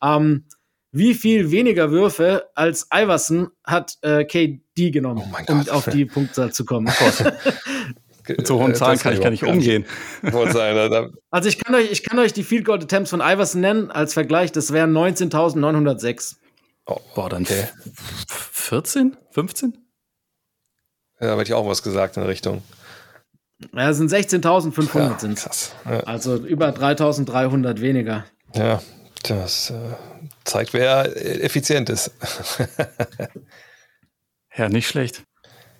[0.04, 0.46] Ähm,
[0.92, 5.70] wie viel weniger Würfe als Iverson hat äh, KD genommen, Oh um Gott.
[5.70, 6.92] auf die Punktzahl zu kommen?
[8.28, 9.86] Mit so hohen Äh, Zahlen kann ich gar nicht umgehen.
[10.22, 13.90] Da, Also ich kann euch, ich kann euch die Field Goal Attempts von Iverson nennen
[13.92, 14.52] als Vergleich.
[14.52, 16.36] Das wären 19.906.
[16.86, 17.66] oh, Boah, dann okay.
[18.28, 19.18] 14?
[19.32, 19.74] 15?
[21.20, 22.62] Ja, da hätte ich auch was gesagt in Richtung.
[23.74, 25.44] Ja, es sind 16.500 Ja, sind's.
[25.44, 25.76] krass.
[25.86, 28.26] Ja, Also über 3.300 weniger.
[28.54, 28.82] ja
[29.24, 29.74] das äh,
[30.46, 32.12] zeigt, wer effizient ist.
[34.60, 35.24] Ja, nicht schlecht.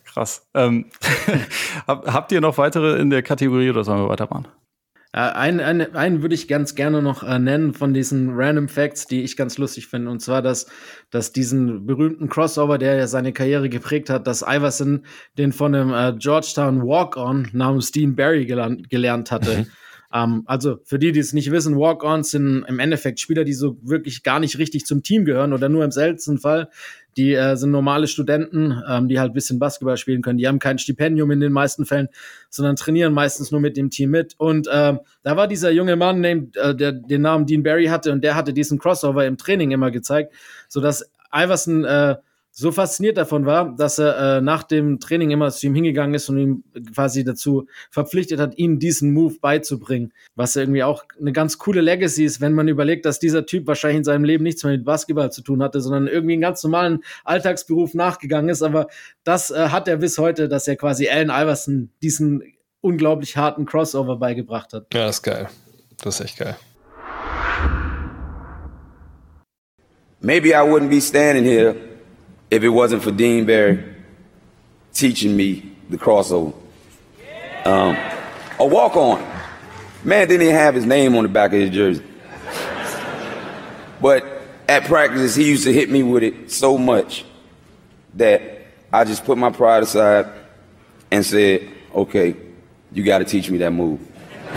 [0.06, 0.48] Krass.
[0.54, 0.86] Ähm,
[1.88, 4.48] hab, habt ihr noch weitere in der Kategorie oder sollen wir weitermachen?
[5.12, 9.06] Äh, einen, einen, einen würde ich ganz gerne noch äh, nennen von diesen Random Facts,
[9.06, 10.10] die ich ganz lustig finde.
[10.12, 10.68] Und zwar, dass,
[11.10, 15.06] dass diesen berühmten Crossover, der ja seine Karriere geprägt hat, dass Iverson
[15.38, 19.68] den von einem äh, Georgetown Walk-On namens Dean Barry gelernt, gelernt hatte.
[20.14, 23.78] Ähm, also für die, die es nicht wissen, Walk-Ons sind im Endeffekt Spieler, die so
[23.82, 26.70] wirklich gar nicht richtig zum Team gehören oder nur im seltensten Fall.
[27.18, 30.38] Die äh, sind normale Studenten, ähm, die halt bisschen Basketball spielen können.
[30.38, 32.08] Die haben kein Stipendium in den meisten Fällen,
[32.50, 34.36] sondern trainieren meistens nur mit dem Team mit.
[34.38, 38.12] Und ähm, da war dieser junge Mann, named, äh, der den Namen Dean Barry hatte,
[38.12, 40.34] und der hatte diesen Crossover im Training immer gezeigt,
[40.68, 42.16] sodass Iverson äh,
[42.52, 46.30] so fasziniert davon war, dass er äh, nach dem Training immer zu ihm hingegangen ist
[46.30, 50.12] und ihn quasi dazu verpflichtet hat, ihm diesen Move beizubringen.
[50.36, 54.00] Was irgendwie auch eine ganz coole Legacy ist, wenn man überlegt, dass dieser Typ wahrscheinlich
[54.00, 57.00] in seinem Leben nichts mehr mit Basketball zu tun hatte, sondern irgendwie einen ganz normalen
[57.24, 58.62] Alltagsberuf nachgegangen ist.
[58.62, 58.88] Aber
[59.24, 62.44] das äh, hat er bis heute, dass er quasi Allen Iverson diesen
[62.82, 64.88] unglaublich harten Crossover beigebracht hat.
[64.94, 65.50] Ja, das ist geil.
[66.04, 66.58] Das ist echt geil.
[70.22, 71.89] Maybe I wouldn't be standing here
[72.52, 73.96] if it wasn't for Dean Barry
[74.94, 76.54] teaching me the crossover.
[77.66, 77.98] Um,
[78.60, 79.26] a walk on.
[80.04, 82.04] Man didn't even have his name on the back of his jersey.
[84.02, 84.26] But
[84.68, 87.26] at practice, he used to hit me with it so much
[88.16, 90.28] that I just put my pride aside
[91.12, 92.36] and said, okay,
[92.92, 94.00] you got to teach me that move.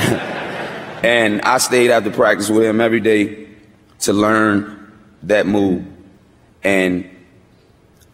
[1.03, 3.49] and I stayed after practice with him every day
[4.01, 4.93] to learn
[5.25, 5.85] that move.
[6.63, 7.09] And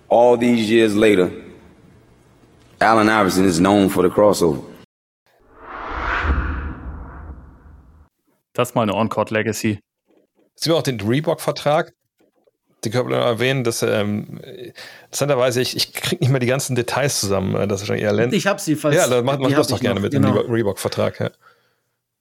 [0.09, 1.31] all these years later,
[2.81, 4.63] Allen Iverson is known for the crossover.
[8.53, 9.79] Das ist mal eine On-Court-Legacy.
[10.57, 11.93] Sehen wir auch den Reebok-Vertrag.
[12.85, 14.41] Die können wir noch erwähnen, dass ähm,
[15.07, 17.55] interessanterweise, ich, ich kriege nicht mehr die ganzen Details zusammen.
[17.55, 18.33] äh, Das ist wahrscheinlich eher Len.
[18.33, 18.97] Ich habe sie fast.
[18.97, 20.43] ja, dann mach, die mach hab das doch gerne noch, mit genau.
[20.43, 21.21] dem Reebok-Vertrag.
[21.21, 21.31] Ja.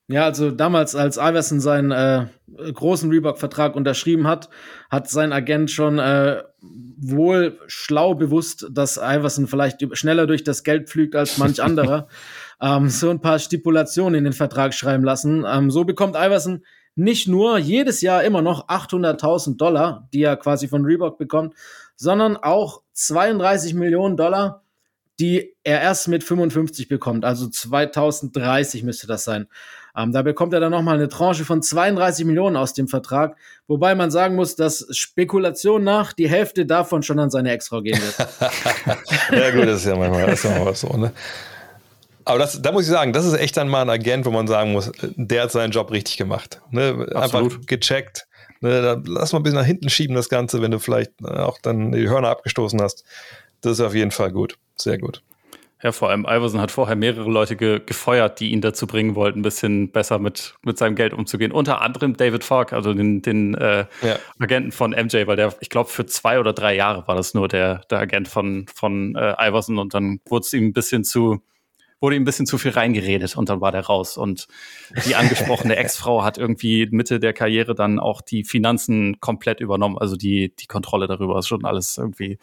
[0.10, 2.28] Ja, also damals, als Iverson seinen äh,
[2.74, 4.50] großen Reebok-Vertrag unterschrieben hat,
[4.90, 10.90] hat sein Agent schon äh, wohl schlau bewusst, dass Iverson vielleicht schneller durch das Geld
[10.90, 12.08] pflügt als manch anderer,
[12.62, 15.46] ähm, so ein paar Stipulationen in den Vertrag schreiben lassen.
[15.46, 16.64] Ähm, so bekommt Iverson
[16.96, 21.54] nicht nur jedes Jahr immer noch 800.000 Dollar, die er quasi von Reebok bekommt,
[21.98, 24.64] sondern auch 32 Millionen Dollar,
[25.20, 27.26] die er erst mit 55 bekommt.
[27.26, 29.48] Also 2030 müsste das sein.
[29.98, 33.36] Ähm, da bekommt er dann nochmal eine Tranche von 32 Millionen aus dem Vertrag,
[33.68, 38.00] wobei man sagen muss, dass Spekulation nach die Hälfte davon schon an seine Ex-Frau gehen
[38.00, 38.30] wird.
[39.32, 41.12] ja, gut, das ist ja manchmal, das ist ja mal so, ne?
[42.26, 44.48] Aber das, da muss ich sagen, das ist echt dann mal ein Agent, wo man
[44.48, 46.62] sagen muss, der hat seinen Job richtig gemacht.
[46.72, 47.08] Ne?
[47.16, 48.28] Einfach gecheckt.
[48.60, 48.82] Ne?
[48.82, 51.94] Da lass mal ein bisschen nach hinten schieben, das Ganze, wenn du vielleicht auch dann
[51.94, 53.06] die Hörner abgestoßen hast.
[53.62, 54.58] Das ist auf jeden Fall gut.
[54.76, 55.24] Sehr gut.
[55.84, 59.40] Ja, vor allem Iverson hat vorher mehrere Leute ge gefeuert, die ihn dazu bringen wollten,
[59.40, 61.52] ein bisschen besser mit, mit seinem Geld umzugehen.
[61.52, 64.18] Unter anderem David Falk, also den, den äh, ja.
[64.40, 67.48] Agenten von MJ, weil der, ich glaube, für zwei oder drei Jahre war das nur
[67.48, 71.44] der, der Agent von, von äh, Iverson und dann wurde es ihm ein bisschen zu,
[72.02, 74.18] wurde ihm ein bisschen zu viel reingeredet und dann war der raus.
[74.18, 74.48] Und
[75.06, 80.16] die angesprochene Ex-Frau hat irgendwie Mitte der Karriere dann auch die Finanzen komplett übernommen, also
[80.16, 81.38] die, die Kontrolle darüber.
[81.38, 82.40] ist schon alles irgendwie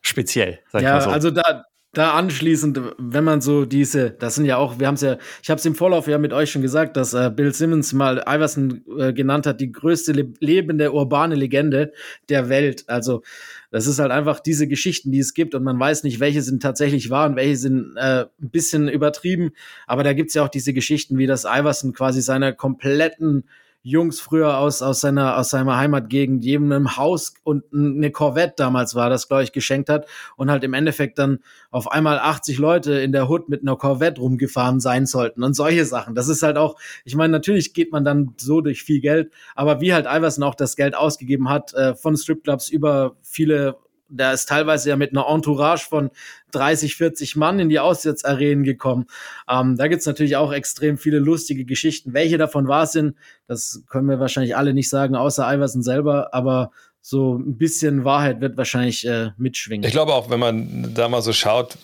[0.00, 0.60] speziell.
[0.70, 1.10] Sag ja, ich mal so.
[1.10, 5.02] also da, da anschließend, wenn man so diese, das sind ja auch, wir haben es
[5.02, 7.92] ja, ich habe es im Vorlauf ja mit euch schon gesagt, dass äh, Bill Simmons
[7.92, 11.92] mal Iverson äh, genannt hat, die größte le lebende urbane Legende
[12.30, 12.84] der Welt.
[12.88, 13.22] Also
[13.70, 16.62] das ist halt einfach diese Geschichten, die es gibt und man weiß nicht, welche sind
[16.62, 19.50] tatsächlich wahr und welche sind äh, ein bisschen übertrieben.
[19.86, 23.44] Aber da gibt's ja auch diese Geschichten, wie das Iverson quasi seiner kompletten
[23.82, 28.94] Jungs früher aus, aus seiner, aus seiner Heimatgegend jedem ein Haus und eine Corvette damals
[28.94, 31.40] war, das glaube ich geschenkt hat und halt im Endeffekt dann
[31.70, 35.84] auf einmal 80 Leute in der Hood mit einer Corvette rumgefahren sein sollten und solche
[35.84, 36.14] Sachen.
[36.14, 39.80] Das ist halt auch, ich meine, natürlich geht man dann so durch viel Geld, aber
[39.80, 43.76] wie halt Iverson auch das Geld ausgegeben hat, äh, von Stripclubs über viele
[44.12, 46.10] der ist teilweise ja mit einer Entourage von
[46.52, 49.06] 30, 40 Mann in die Auswärtsarenen gekommen.
[49.48, 52.12] Ähm, da gibt's natürlich auch extrem viele lustige Geschichten.
[52.12, 56.70] Welche davon wahr sind, das können wir wahrscheinlich alle nicht sagen, außer Iverson selber, aber
[57.00, 59.84] so ein bisschen Wahrheit wird wahrscheinlich äh, mitschwingen.
[59.84, 61.76] Ich glaube auch, wenn man da mal so schaut,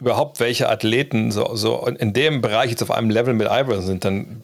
[0.00, 4.04] überhaupt welche Athleten so, so in dem Bereich jetzt auf einem Level mit Iverson sind,
[4.04, 4.42] dann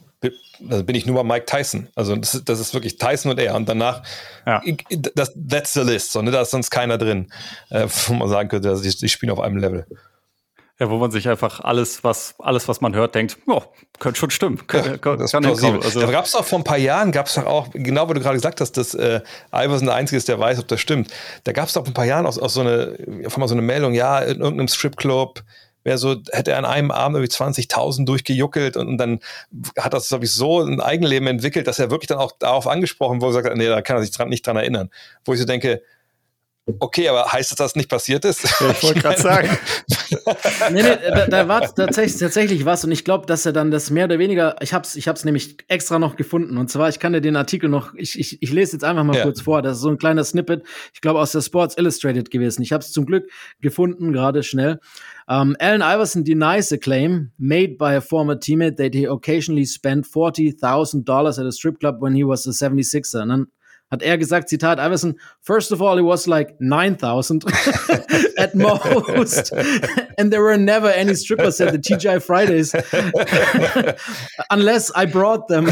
[0.68, 1.88] also bin ich nur bei Mike Tyson.
[1.94, 3.54] Also das, das ist wirklich Tyson und er.
[3.54, 4.02] Und danach,
[4.46, 4.62] ja.
[5.14, 6.12] das, that's the list.
[6.12, 6.30] So, ne?
[6.30, 7.32] Da ist sonst keiner drin,
[7.70, 9.86] äh, wo man sagen könnte, also die, die spielen auf einem Level.
[10.78, 13.62] Ja, wo man sich einfach alles, was, alles, was man hört, denkt, oh,
[14.00, 14.58] könnte schon stimmen.
[14.72, 17.38] Ja, kann, das kann Also, da gab es doch vor ein paar Jahren, gab es
[17.38, 19.20] auch, genau wie du gerade gesagt hast, dass äh,
[19.54, 21.12] Iverson der Einzige ist, der weiß, ob das stimmt.
[21.44, 22.96] Da gab es doch vor ein paar Jahren auch, auch so eine,
[23.36, 25.44] mal so eine Meldung, ja, in irgendeinem Stripclub,
[25.84, 29.20] wäre so, hätte er an einem Abend irgendwie 20.000 durchgejuckelt und, und, dann
[29.78, 33.56] hat das sowieso ein Eigenleben entwickelt, dass er wirklich dann auch darauf angesprochen wurde, sagt,
[33.56, 34.90] nee, da kann er sich dran, nicht dran erinnern.
[35.24, 35.82] Wo ich so denke,
[36.78, 38.44] Okay, aber heißt das, dass das nicht passiert ist?
[38.60, 39.48] Ja, ich wollte gerade sagen.
[40.70, 43.90] nee, nee, da, da war tatsächlich, tatsächlich was und ich glaube, dass er dann das
[43.90, 47.14] mehr oder weniger, ich hab's, ich hab's nämlich extra noch gefunden und zwar, ich kann
[47.14, 49.24] dir den Artikel noch, ich, ich, ich lese jetzt einfach mal ja.
[49.24, 50.62] kurz vor, das ist so ein kleiner Snippet,
[50.94, 52.62] ich glaube aus der Sports Illustrated gewesen.
[52.62, 53.28] Ich habe es zum Glück
[53.60, 54.78] gefunden, gerade schnell.
[55.32, 60.04] Um, Allen Iverson denies the claim made by a former teammate that he occasionally spent
[60.04, 63.22] $40,000 at a strip club when he was a 76er.
[63.22, 63.46] Und dann
[63.92, 67.44] hat er gesagt, Zitat Iverson, first of all, it was like 9,000
[68.38, 69.52] at most.
[70.18, 72.74] and there were never any strippers at the TGI Fridays
[74.50, 75.68] unless I brought them.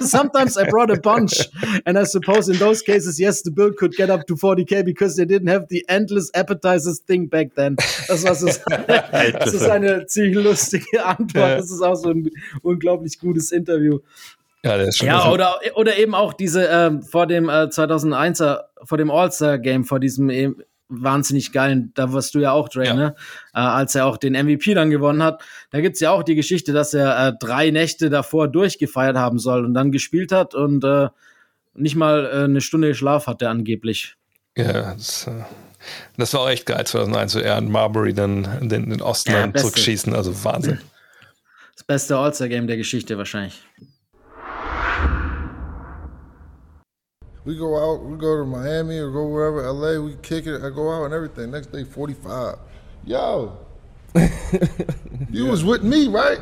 [0.00, 1.48] Sometimes I brought a bunch.
[1.86, 5.16] And I suppose in those cases, yes, the bill could get up to 40k because
[5.16, 7.76] they didn't have the endless appetizers thing back then.
[8.06, 11.58] Das, war so, das ist eine ziemlich lustige Antwort.
[11.58, 12.30] Das ist auch so ein
[12.62, 14.00] unglaublich gutes Interview.
[14.66, 18.64] Ja, der ist schon ja oder, oder eben auch diese ähm, vor dem äh, 2001er,
[18.82, 20.50] vor dem All-Star-Game, vor diesem äh,
[20.88, 22.94] wahnsinnig geilen, da warst du ja auch, Dre, ja.
[22.94, 23.14] ne?
[23.54, 25.42] Äh, als er auch den MVP dann gewonnen hat.
[25.70, 29.64] Da gibt's ja auch die Geschichte, dass er äh, drei Nächte davor durchgefeiert haben soll
[29.64, 31.08] und dann gespielt hat und äh,
[31.74, 34.16] nicht mal äh, eine Stunde Schlaf hatte angeblich.
[34.56, 35.44] Ja, das, äh,
[36.16, 39.52] das war auch echt geil, 2001, so er und Marbury dann den, den Osten ja,
[39.52, 40.80] zurückschießen, also Wahnsinn.
[41.74, 43.62] Das beste All-Star-Game der Geschichte wahrscheinlich.
[47.46, 50.70] We go out, we go to Miami or go wherever, LA, we kick it, I
[50.70, 51.52] go out and everything.
[51.52, 52.56] Next day, 45.
[53.04, 53.56] Yo,
[54.16, 54.28] you
[55.30, 55.48] yeah.
[55.48, 56.40] was with me, right?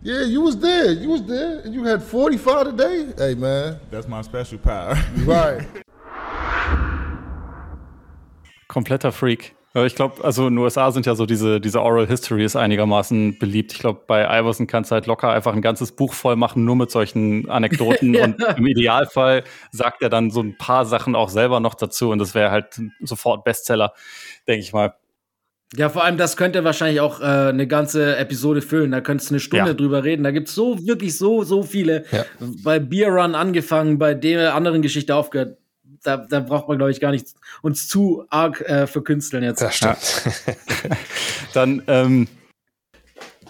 [0.00, 0.92] Yeah, you was there.
[0.92, 1.58] You was there.
[1.60, 3.12] And you had 45 today?
[3.18, 3.80] Hey, man.
[3.90, 4.94] That's my special power.
[5.24, 5.66] right.
[8.70, 9.56] Kompletter Freak.
[9.74, 13.38] Ich glaube, also in den USA sind ja so diese, diese Oral History ist einigermaßen
[13.38, 13.72] beliebt.
[13.72, 16.74] Ich glaube, bei Iverson kannst du halt locker einfach ein ganzes Buch voll machen, nur
[16.74, 18.14] mit solchen Anekdoten.
[18.14, 18.24] ja.
[18.24, 22.18] Und im Idealfall sagt er dann so ein paar Sachen auch selber noch dazu und
[22.18, 23.92] das wäre halt sofort Bestseller,
[24.46, 24.94] denke ich mal.
[25.76, 28.90] Ja, vor allem, das könnte wahrscheinlich auch äh, eine ganze Episode füllen.
[28.90, 29.74] Da könntest du eine Stunde ja.
[29.74, 30.24] drüber reden.
[30.24, 32.04] Da gibt's so, wirklich so, so viele.
[32.10, 32.24] Ja.
[32.64, 35.58] Bei Beer Run angefangen, bei der anderen Geschichte aufgehört
[36.02, 37.28] da, da braucht man, glaube ich, gar nicht
[37.62, 39.60] uns zu arg äh, verkünsteln jetzt.
[39.60, 40.46] Das stimmt.
[40.46, 40.96] Ja.
[41.54, 42.28] Dann ähm,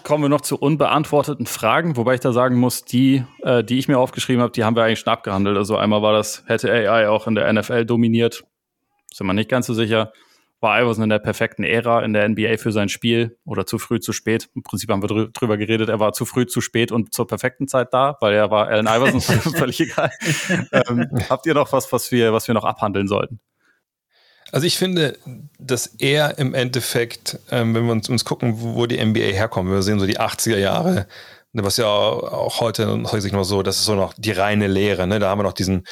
[0.03, 3.87] kommen wir noch zu unbeantworteten Fragen, wobei ich da sagen muss, die, äh, die ich
[3.87, 5.57] mir aufgeschrieben habe, die haben wir eigentlich schon abgehandelt.
[5.57, 8.43] Also einmal war das, hätte AI auch in der NFL dominiert?
[9.13, 10.11] Sind wir nicht ganz so sicher.
[10.61, 13.99] War Iverson in der perfekten Ära in der NBA für sein Spiel oder zu früh,
[13.99, 14.49] zu spät.
[14.55, 17.27] Im Prinzip haben wir drü drüber geredet, er war zu früh, zu spät und zur
[17.27, 19.21] perfekten Zeit da, weil er war Allen Iverson,
[19.55, 20.11] völlig egal.
[20.71, 23.39] Ähm, habt ihr noch was, was wir, was wir noch abhandeln sollten?
[24.51, 25.17] Also ich finde,
[25.59, 29.83] dass er im Endeffekt, ähm, wenn wir uns, uns gucken, wo die NBA herkommt, wir
[29.83, 31.07] sehen so die 80er Jahre,
[31.53, 35.19] was ja auch heute häufig noch so, das ist so noch die reine Lehre, ne?
[35.19, 35.85] Da haben wir noch diesen,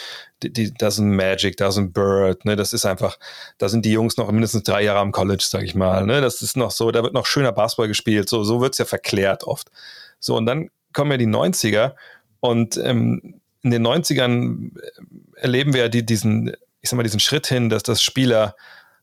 [0.43, 2.55] die, die, da ist ein Magic, da ist ein Bird, ne?
[2.55, 3.17] Das ist einfach,
[3.57, 6.21] da sind die Jungs noch mindestens drei Jahre am College, sag ich mal, ne?
[6.21, 9.45] Das ist noch so, da wird noch schöner Basketball gespielt, so, so wird's ja verklärt
[9.45, 9.71] oft.
[10.19, 11.93] So, und dann kommen ja die 90er
[12.39, 14.71] und ähm, in den 90ern
[15.35, 18.55] erleben wir ja die, diesen, ich sag mal, diesen Schritt hin, dass das Spieler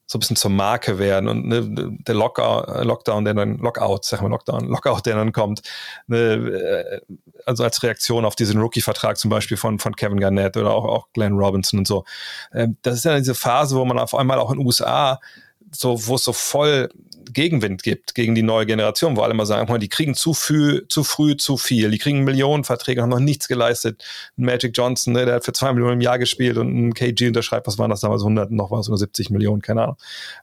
[0.07, 1.63] so ein bisschen zur Marke werden und ne,
[2.07, 5.63] der Lockout, Lockdown, der dann Lockout, sag mal Lockdown, Lockout, der dann kommt,
[6.07, 7.01] ne, äh,
[7.47, 11.09] also als Reaktion auf diesen Rookie-Vertrag zum Beispiel von, von Kevin Garnett oder auch, auch
[11.15, 12.05] Glenn Robinson und so.
[12.53, 15.21] Ähm, das ist ja diese Phase, wo man auf einmal auch in den USA
[15.75, 16.89] so, wo es so voll
[17.33, 21.05] Gegenwind gibt gegen die neue Generation, wo alle mal sagen, die kriegen zu früh, zu
[21.05, 24.03] früh zu viel, die kriegen Millionenverträge, haben noch nichts geleistet.
[24.37, 27.67] Magic Johnson, ne, der hat für zwei Millionen im Jahr gespielt und ein KG unterschreibt,
[27.67, 29.97] was waren das damals, 100 noch was oder 70 Millionen, keine Ahnung.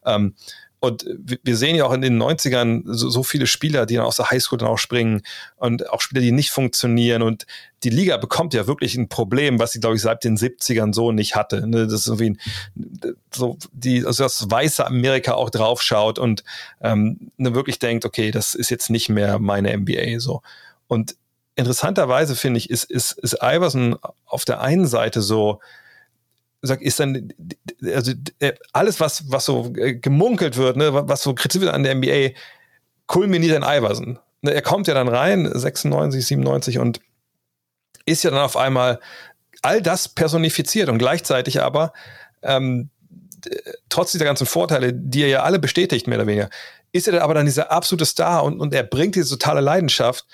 [0.05, 0.35] Ähm,
[0.83, 1.05] und
[1.43, 4.31] wir sehen ja auch in den 90ern so, so viele Spieler, die dann aus der
[4.31, 5.21] Highschool dann auch springen
[5.57, 7.21] und auch Spieler, die nicht funktionieren.
[7.21, 7.45] Und
[7.83, 11.11] die Liga bekommt ja wirklich ein Problem, was sie, glaube ich, seit den 70ern so
[11.11, 11.67] nicht hatte.
[11.67, 11.85] Ne?
[11.85, 12.35] Das ist irgendwie
[13.31, 16.43] so, die, also das weiße Amerika auch draufschaut und
[16.81, 20.41] ähm, ne, wirklich denkt, okay, das ist jetzt nicht mehr meine NBA so.
[20.87, 21.15] Und
[21.55, 25.59] interessanterweise finde ich, ist, ist, ist Iverson auf der einen Seite so,
[26.61, 27.33] sag, ist dann,
[27.83, 31.83] also äh, alles, was, was so äh, gemunkelt wird, ne, was so kritisiert wird an
[31.83, 32.37] der NBA,
[33.07, 34.19] kulminiert in Iverson.
[34.41, 36.99] Ne, er kommt ja dann rein, 96, 97 und
[38.05, 38.99] ist ja dann auf einmal
[39.61, 41.93] all das personifiziert und gleichzeitig aber
[42.41, 42.89] ähm,
[43.89, 46.49] trotz dieser ganzen Vorteile, die er ja alle bestätigt, mehr oder weniger,
[46.91, 50.25] ist er aber dann dieser absolute Star und, und er bringt diese totale Leidenschaft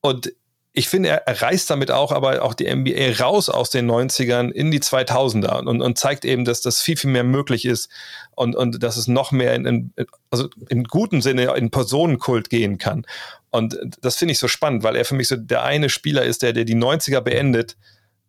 [0.00, 0.32] und
[0.74, 4.50] ich finde, er, er reißt damit auch aber auch die NBA raus aus den 90ern
[4.50, 7.90] in die 2000er und, und zeigt eben, dass das viel, viel mehr möglich ist
[8.34, 9.92] und, und dass es noch mehr in, in,
[10.30, 13.04] also im guten Sinne in Personenkult gehen kann.
[13.50, 16.42] Und das finde ich so spannend, weil er für mich so der eine Spieler ist,
[16.42, 17.76] der, der die 90er beendet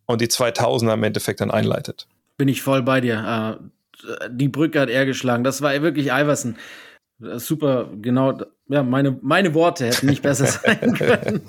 [0.04, 2.06] und die 2000er im Endeffekt dann einleitet.
[2.36, 3.58] Bin ich voll bei dir.
[3.58, 5.44] Äh, die Brücke hat er geschlagen.
[5.44, 6.56] Das war wirklich Iverson.
[7.36, 8.38] Super, genau.
[8.68, 11.42] Ja, meine, meine Worte hätten nicht besser sein können.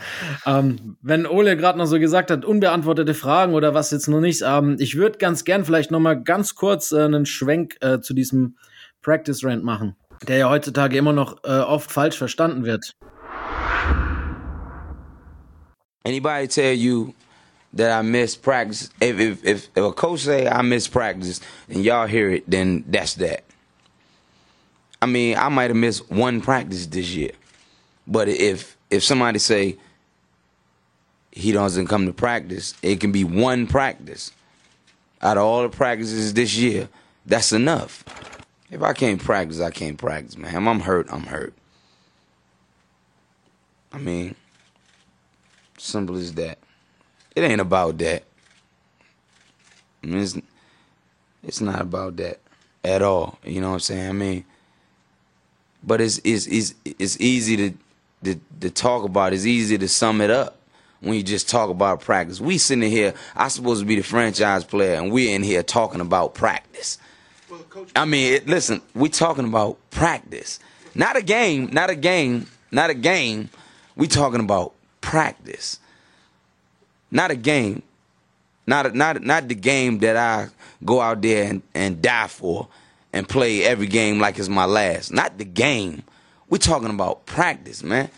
[0.46, 4.44] ähm, wenn Ole gerade noch so gesagt hat, unbeantwortete Fragen oder was jetzt noch nicht,
[4.46, 8.14] ähm, ich würde ganz gern vielleicht noch mal ganz kurz äh, einen Schwenk äh, zu
[8.14, 8.58] diesem
[9.02, 9.96] Practice Rant machen,
[10.28, 12.92] der ja heutzutage immer noch äh, oft falsch verstanden wird.
[16.04, 17.14] Anybody tell you
[17.76, 18.90] that I miss practice?
[19.02, 21.40] If, if, if, if a coach say I miss practice
[21.70, 23.45] and y'all hear it, then that's that.
[25.02, 27.32] I mean, I might have missed one practice this year,
[28.08, 29.78] but if if somebody say
[31.32, 34.32] he doesn't come to practice, it can be one practice
[35.22, 36.88] out of all the practices this year.
[37.26, 38.04] That's enough.
[38.72, 40.68] If I can't practice, I can't practice, man.
[40.68, 41.54] I'm hurt, I'm hurt.
[43.92, 44.36] I mean,
[45.78, 46.58] simple as that.
[47.36, 48.24] It ain't about that.
[50.04, 50.38] I mean, it's,
[51.44, 52.40] it's not about that
[52.84, 53.40] at all.
[53.44, 54.10] You know what I'm saying?
[54.10, 54.46] I mean,
[55.86, 57.78] but it's it's it's, it's easy to,
[58.24, 59.34] to to talk about.
[59.34, 60.58] It's easy to sum it up
[61.02, 62.42] when you just talk about practice.
[62.42, 66.02] We sitting here, I supposed to be the franchise player, and we're in here talking
[66.02, 66.98] about practice.
[67.50, 67.64] Well,
[67.96, 70.60] I mean, it, listen, we talking about practice,
[70.96, 73.50] not a game, not a game, not a game.
[73.96, 75.80] We talking about practice,
[77.12, 77.84] not a game,
[78.66, 80.48] not not not the game that I
[80.84, 82.68] go out there and, and die for
[83.16, 85.12] and play every game like it's my last.
[85.14, 86.04] Not the game.
[86.50, 88.10] We're talking about practice, man.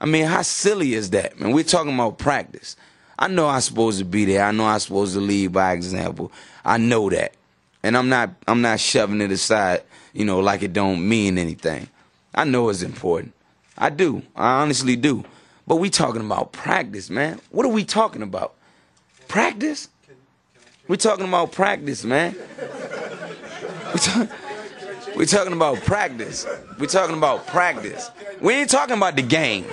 [0.00, 1.52] I mean, how silly is that, man?
[1.52, 2.74] We're talking about practice.
[3.18, 4.42] I know I'm supposed to be there.
[4.42, 6.32] I know I'm supposed to lead by example.
[6.64, 7.34] I know that.
[7.82, 9.82] And I'm not I'm not shoving it aside,
[10.14, 11.88] you know, like it don't mean anything.
[12.34, 13.34] I know it's important.
[13.76, 14.22] I do.
[14.34, 15.22] I honestly do.
[15.66, 17.40] But we talking about practice, man.
[17.50, 18.54] What are we talking about?
[19.28, 19.90] Practice?
[20.88, 22.34] We're talking about practice, man.
[23.90, 24.28] We're, talk,
[25.16, 26.46] we're talking about practice.
[26.78, 28.10] We're talking about practice.
[28.40, 29.66] We ain't talking about the game.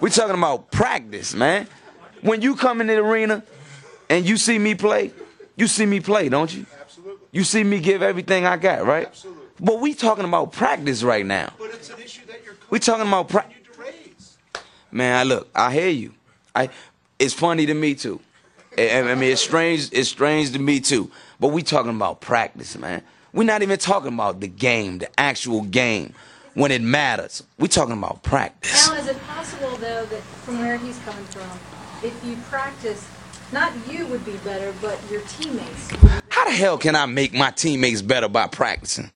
[0.00, 1.68] We're talking about practice, man.
[2.22, 3.44] When you come in the arena
[4.08, 5.12] and you see me play,
[5.56, 6.66] you see me play, don't you?
[6.80, 7.26] Absolutely.
[7.32, 9.06] You see me give everything I got, right?
[9.06, 9.44] Absolutely.
[9.60, 11.52] But we talking about practice right now.
[11.58, 13.54] But it's an issue that you're we talking about practice.
[14.90, 16.14] Man, I look, I hear you.
[16.54, 16.70] I
[17.18, 18.20] it's funny to me too.
[18.78, 19.88] I, I mean, it's strange.
[19.92, 21.10] It's strange to me too.
[21.40, 23.02] But we talking about practice, man.
[23.34, 26.14] We're not even talking about the game, the actual game,
[26.54, 27.42] when it matters.
[27.58, 28.88] We're talking about practice.
[28.88, 31.50] Now, is it possible, though, that from where he's coming from,
[32.04, 33.04] if you practice,
[33.50, 35.90] not you would be better, but your teammates?
[36.28, 39.10] How the hell can I make my teammates better by practicing?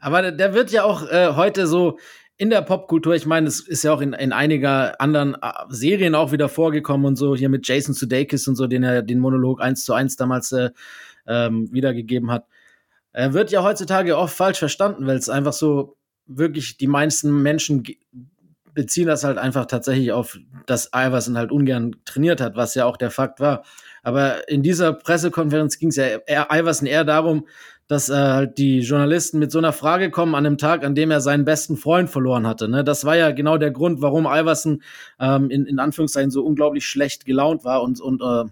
[0.00, 2.00] Aber der wird ja auch äh, heute so
[2.36, 6.16] in der Popkultur, ich meine, es ist ja auch in, in einiger anderen äh, Serien
[6.16, 9.60] auch wieder vorgekommen und so, hier mit Jason Sudeikis und so, den er den Monolog
[9.60, 10.70] eins zu eins damals äh,
[11.26, 12.46] ähm, wiedergegeben hat.
[13.12, 15.96] Er wird ja heutzutage oft falsch verstanden, weil es einfach so
[16.26, 17.84] wirklich die meisten Menschen
[18.74, 22.96] beziehen das halt einfach tatsächlich auf, dass Iverson halt ungern trainiert hat, was ja auch
[22.96, 23.64] der Fakt war.
[24.02, 27.46] Aber in dieser Pressekonferenz ging es ja eher, Iverson eher darum,
[27.86, 31.10] dass äh, halt die Journalisten mit so einer Frage kommen an einem Tag, an dem
[31.10, 32.68] er seinen besten Freund verloren hatte.
[32.68, 32.84] Ne?
[32.84, 34.82] Das war ja genau der Grund, warum Iverson
[35.20, 38.50] ähm, in, in Anführungszeichen so unglaublich schlecht gelaunt war und, und äh,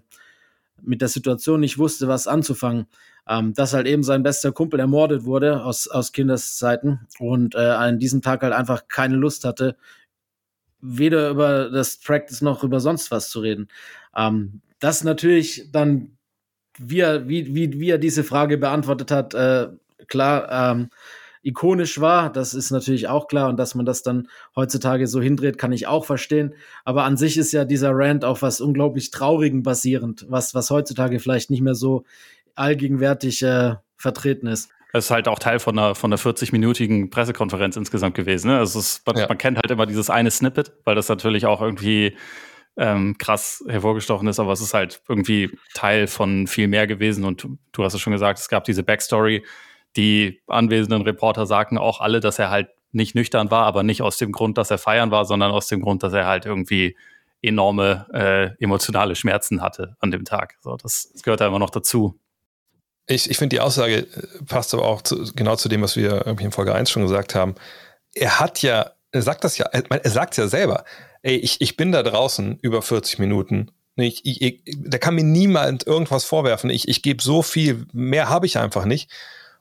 [0.82, 2.86] mit der Situation nicht wusste, was anzufangen.
[3.28, 7.98] Ähm, dass halt eben sein bester Kumpel ermordet wurde aus, aus Kindeszeiten und äh, an
[7.98, 9.76] diesem Tag halt einfach keine Lust hatte,
[10.80, 13.68] weder über das Practice noch über sonst was zu reden.
[14.16, 16.16] Ähm, das natürlich dann
[16.80, 19.68] wie er, wie, wie, wie er diese Frage beantwortet hat, äh,
[20.06, 20.90] klar, ähm,
[21.42, 22.32] ikonisch war.
[22.32, 23.48] Das ist natürlich auch klar.
[23.48, 26.54] Und dass man das dann heutzutage so hindreht, kann ich auch verstehen.
[26.84, 31.18] Aber an sich ist ja dieser Rant auf was unglaublich Traurigen basierend, was, was heutzutage
[31.18, 32.04] vielleicht nicht mehr so
[32.54, 34.70] allgegenwärtig äh, vertreten ist.
[34.92, 38.48] Es ist halt auch Teil von einer, von einer 40-minütigen Pressekonferenz insgesamt gewesen.
[38.48, 38.58] Ne?
[38.58, 39.28] Also es, man, ja.
[39.28, 42.16] man kennt halt immer dieses eine Snippet, weil das natürlich auch irgendwie
[42.76, 47.24] ähm, krass hervorgestochen ist, aber es ist halt irgendwie Teil von viel mehr gewesen.
[47.24, 49.44] Und du hast es schon gesagt, es gab diese Backstory.
[49.96, 54.18] Die anwesenden Reporter sagten auch alle, dass er halt nicht nüchtern war, aber nicht aus
[54.18, 56.96] dem Grund, dass er feiern war, sondern aus dem Grund, dass er halt irgendwie
[57.42, 60.56] enorme äh, emotionale Schmerzen hatte an dem Tag.
[60.60, 62.18] So, das, das gehört da immer noch dazu.
[63.06, 66.26] Ich, ich finde, die Aussage äh, passt aber auch zu, genau zu dem, was wir
[66.26, 67.54] irgendwie in Folge 1 schon gesagt haben.
[68.14, 70.84] Er hat ja, er sagt das ja, er sagt es ja selber
[71.22, 73.70] ey, ich, ich bin da draußen über 40 Minuten.
[73.96, 76.70] Ich, ich, ich, da kann mir niemand irgendwas vorwerfen.
[76.70, 79.10] Ich, ich gebe so viel, mehr habe ich einfach nicht.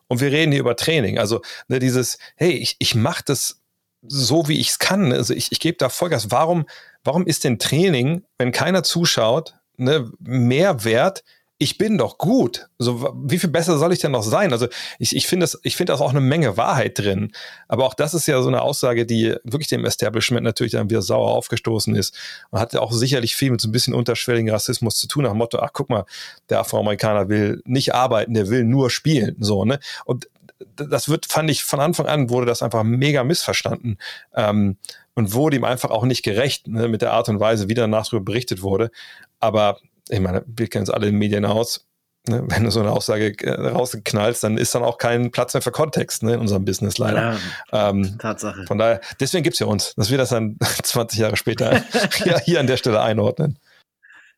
[0.09, 1.17] Und wir reden hier über Training.
[1.17, 3.61] Also ne, dieses, hey, ich, ich mache das
[4.01, 5.13] so, wie ich es kann.
[5.13, 6.31] Also ich, ich gebe da Vollgas.
[6.31, 6.65] Warum,
[7.03, 11.23] warum ist denn Training, wenn keiner zuschaut, ne, mehr wert,
[11.61, 12.69] ich bin doch gut.
[12.77, 14.53] So, wie viel besser soll ich denn noch sein?
[14.53, 17.33] Also ich, ich finde das, ich finde das auch eine Menge Wahrheit drin.
[17.67, 21.01] Aber auch das ist ja so eine Aussage, die wirklich dem Establishment natürlich dann wieder
[21.01, 22.17] sauer aufgestoßen ist.
[22.49, 25.31] Und hat ja auch sicherlich viel mit so ein bisschen unterschwelligen Rassismus zu tun, nach
[25.31, 26.05] dem Motto, ach guck mal,
[26.49, 29.35] der Afroamerikaner will nicht arbeiten, der will nur spielen.
[29.39, 29.79] So, ne?
[30.05, 30.29] Und
[30.77, 33.97] das wird, fand ich, von Anfang an wurde das einfach mega missverstanden.
[34.33, 34.77] Ähm,
[35.13, 38.07] und wurde ihm einfach auch nicht gerecht, ne, mit der Art und Weise, wie danach
[38.07, 38.89] darüber berichtet wurde.
[39.41, 39.77] Aber
[40.09, 41.85] ich meine, wir kennen es alle in den Medien aus.
[42.27, 42.43] Ne?
[42.47, 45.71] Wenn du so eine Aussage äh, rausknallst, dann ist dann auch kein Platz mehr für
[45.71, 47.37] Kontext ne, in unserem Business leider.
[47.71, 48.65] Ja, ähm, Tatsache.
[48.65, 51.81] Von daher, deswegen gibt es ja uns, dass wir das dann 20 Jahre später
[52.15, 53.57] hier, hier an der Stelle einordnen.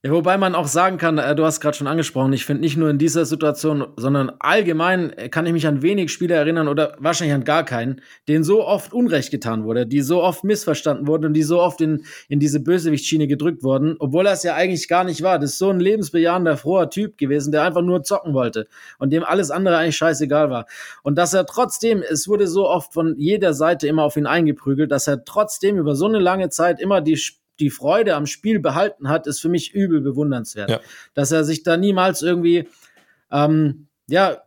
[0.03, 2.75] Ja, wobei man auch sagen kann, äh, du hast gerade schon angesprochen, ich finde nicht
[2.75, 6.95] nur in dieser Situation, sondern allgemein äh, kann ich mich an wenig Spiele erinnern oder
[6.97, 11.25] wahrscheinlich an gar keinen, denen so oft Unrecht getan wurde, die so oft missverstanden wurden
[11.25, 15.03] und die so oft in, in diese Bösewichtsschiene gedrückt wurden, obwohl es ja eigentlich gar
[15.03, 15.37] nicht war.
[15.37, 19.23] Das ist so ein lebensbejahender, froher Typ gewesen, der einfach nur zocken wollte und dem
[19.23, 20.65] alles andere eigentlich scheißegal war.
[21.03, 24.89] Und dass er trotzdem, es wurde so oft von jeder Seite immer auf ihn eingeprügelt,
[24.89, 27.17] dass er trotzdem über so eine lange Zeit immer die
[27.61, 30.69] die Freude am Spiel behalten hat, ist für mich übel bewundernswert.
[30.69, 30.79] Ja.
[31.13, 32.67] Dass er sich da niemals irgendwie,
[33.31, 34.37] ähm, ja, äh,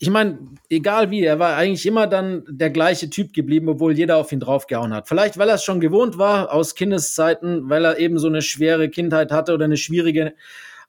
[0.00, 4.16] ich meine, egal wie, er war eigentlich immer dann der gleiche Typ geblieben, obwohl jeder
[4.16, 5.08] auf ihn draufgehauen hat.
[5.08, 8.90] Vielleicht, weil er es schon gewohnt war aus Kindeszeiten, weil er eben so eine schwere
[8.90, 10.34] Kindheit hatte oder eine schwierige.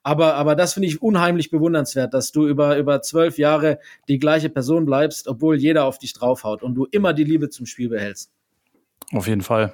[0.02, 4.48] Aber, aber das finde ich unheimlich bewundernswert, dass du über, über zwölf Jahre die gleiche
[4.48, 8.30] Person bleibst, obwohl jeder auf dich draufhaut und du immer die Liebe zum Spiel behältst.
[9.12, 9.72] Auf jeden Fall.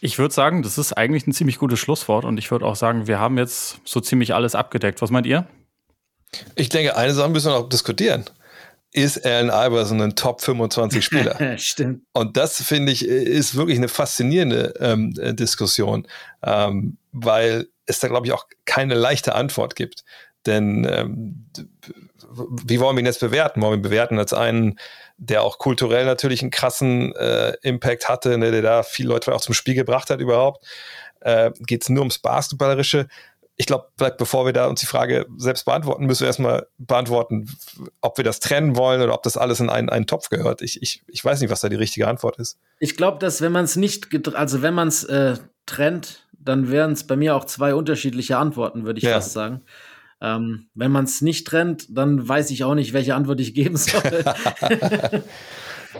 [0.00, 3.06] Ich würde sagen, das ist eigentlich ein ziemlich gutes Schlusswort und ich würde auch sagen,
[3.06, 5.02] wir haben jetzt so ziemlich alles abgedeckt.
[5.02, 5.46] Was meint ihr?
[6.54, 8.24] Ich denke, eine Sache müssen wir noch diskutieren.
[8.92, 11.58] Ist Allen Iverson ein Top 25 Spieler?
[11.58, 12.02] Stimmt.
[12.12, 16.06] Und das finde ich ist wirklich eine faszinierende ähm, Diskussion,
[16.42, 20.04] ähm, weil es da glaube ich auch keine leichte Antwort gibt.
[20.46, 21.50] Denn ähm,
[22.66, 23.60] wie wollen wir ihn jetzt bewerten?
[23.60, 24.78] Wollen wir ihn bewerten als einen
[25.18, 29.40] der auch kulturell natürlich einen krassen äh, Impact hatte, ne, der da viele Leute auch
[29.40, 30.64] zum Spiel gebracht hat überhaupt.
[31.20, 33.08] Äh, Geht es nur ums Basketballerische?
[33.56, 37.50] Ich glaube, vielleicht bevor wir da uns die Frage selbst beantworten, müssen wir erstmal beantworten,
[38.00, 40.62] ob wir das trennen wollen oder ob das alles in einen, einen Topf gehört.
[40.62, 42.56] Ich, ich, ich weiß nicht, was da die richtige Antwort ist.
[42.78, 45.36] Ich glaube, dass wenn man es nicht, also wenn man es äh,
[45.66, 49.14] trennt, dann wären es bei mir auch zwei unterschiedliche Antworten, würde ich ja.
[49.14, 49.62] fast sagen.
[50.20, 53.76] Ähm, wenn man es nicht trennt, dann weiß ich auch nicht, welche Antwort ich geben
[53.76, 54.02] soll.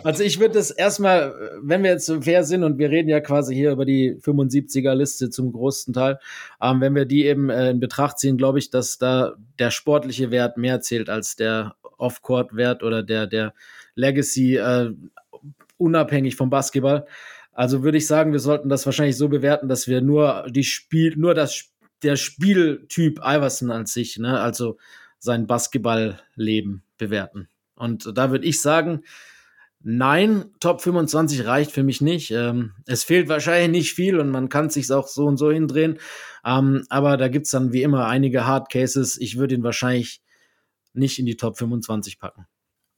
[0.03, 3.21] also ich würde das erstmal, wenn wir jetzt so fair sind und wir reden ja
[3.21, 6.19] quasi hier über die 75er Liste zum größten Teil,
[6.61, 10.31] ähm, wenn wir die eben äh, in Betracht ziehen, glaube ich, dass da der sportliche
[10.31, 13.53] Wert mehr zählt als der Off-Court-Wert oder der, der
[13.95, 14.91] Legacy, äh,
[15.77, 17.05] unabhängig vom Basketball.
[17.53, 21.15] Also würde ich sagen, wir sollten das wahrscheinlich so bewerten, dass wir nur die Spiel,
[21.17, 21.65] nur das,
[22.03, 24.77] der Spieltyp Iverson als sich, ne, also
[25.19, 27.49] sein Basketballleben bewerten.
[27.75, 29.03] Und da würde ich sagen,
[29.81, 32.31] nein, Top 25 reicht für mich nicht.
[32.31, 35.99] Ähm, es fehlt wahrscheinlich nicht viel und man kann sich auch so und so hindrehen.
[36.45, 39.17] Ähm, aber da gibt's dann wie immer einige Hard Cases.
[39.17, 40.21] Ich würde ihn wahrscheinlich
[40.93, 42.45] nicht in die Top 25 packen.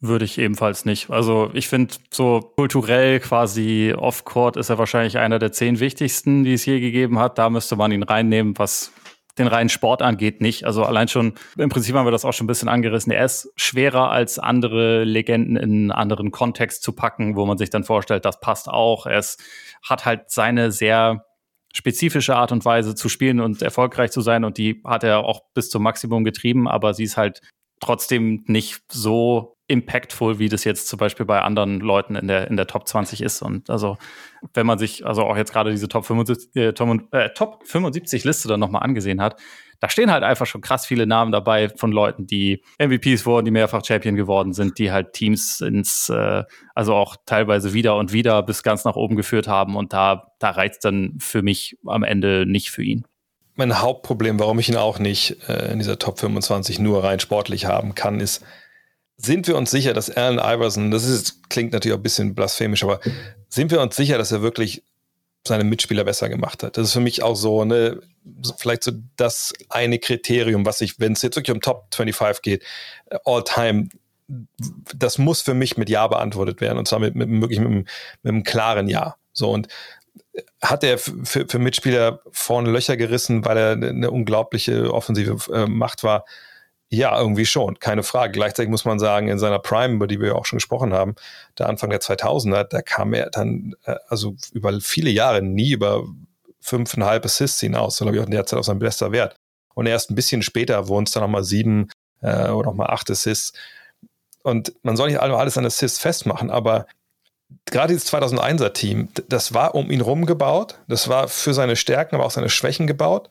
[0.03, 1.11] Würde ich ebenfalls nicht.
[1.11, 6.53] Also ich finde, so kulturell quasi Off-Court ist er wahrscheinlich einer der zehn wichtigsten, die
[6.53, 7.37] es je gegeben hat.
[7.37, 8.91] Da müsste man ihn reinnehmen, was
[9.37, 10.65] den reinen Sport angeht, nicht.
[10.65, 13.11] Also allein schon, im Prinzip haben wir das auch schon ein bisschen angerissen.
[13.11, 17.69] Er ist schwerer als andere Legenden in einen anderen Kontext zu packen, wo man sich
[17.69, 19.05] dann vorstellt, das passt auch.
[19.05, 19.39] Er ist,
[19.87, 21.25] hat halt seine sehr
[21.73, 25.41] spezifische Art und Weise zu spielen und erfolgreich zu sein und die hat er auch
[25.53, 27.41] bis zum Maximum getrieben, aber sie ist halt
[27.79, 32.57] trotzdem nicht so impactful, wie das jetzt zum Beispiel bei anderen Leuten in der, in
[32.57, 33.41] der Top 20 ist.
[33.41, 33.97] Und also,
[34.53, 38.47] wenn man sich also auch jetzt gerade diese Top 75, äh, äh, Top 75 Liste
[38.47, 39.39] dann nochmal angesehen hat,
[39.79, 43.51] da stehen halt einfach schon krass viele Namen dabei von Leuten, die MVPs wurden, die
[43.51, 46.43] mehrfach Champion geworden sind, die halt Teams ins, äh,
[46.75, 49.75] also auch teilweise wieder und wieder bis ganz nach oben geführt haben.
[49.75, 53.05] Und da, da reizt dann für mich am Ende nicht für ihn
[53.55, 57.65] mein Hauptproblem, warum ich ihn auch nicht äh, in dieser Top 25 nur rein sportlich
[57.65, 58.43] haben kann, ist,
[59.23, 62.83] sind wir uns sicher, dass Allen Iverson, das ist, klingt natürlich auch ein bisschen blasphemisch,
[62.83, 62.99] aber
[63.49, 64.83] sind wir uns sicher, dass er wirklich
[65.47, 66.77] seine Mitspieler besser gemacht hat?
[66.77, 67.99] Das ist für mich auch so, ne,
[68.57, 72.63] vielleicht so das eine Kriterium, was ich, wenn es jetzt wirklich um Top 25 geht,
[73.07, 73.89] äh, all time,
[74.95, 77.87] das muss für mich mit Ja beantwortet werden und zwar mit, mit wirklich mit, mit
[78.23, 79.15] einem klaren Ja.
[79.33, 79.67] So und
[80.61, 86.03] hat er für, für Mitspieler vorne Löcher gerissen, weil er eine unglaubliche offensive äh, Macht
[86.03, 86.25] war?
[86.93, 88.33] Ja, irgendwie schon, keine Frage.
[88.33, 91.15] Gleichzeitig muss man sagen, in seiner Prime, über die wir ja auch schon gesprochen haben,
[91.57, 96.03] der Anfang der 2000er, da kam er dann, äh, also über viele Jahre nie über
[96.59, 99.37] fünfeinhalb Assists hinaus, so glaube ich auch in der Zeit auf sein bester Wert.
[99.73, 101.89] Und erst ein bisschen später wurden es dann nochmal sieben
[102.21, 103.53] äh, oder nochmal acht Assists.
[104.43, 106.87] Und man soll nicht alles an Assists festmachen, aber
[107.67, 112.15] gerade dieses 2001er Team, das war um ihn rum gebaut, das war für seine Stärken,
[112.15, 113.29] aber auch seine Schwächen gebaut.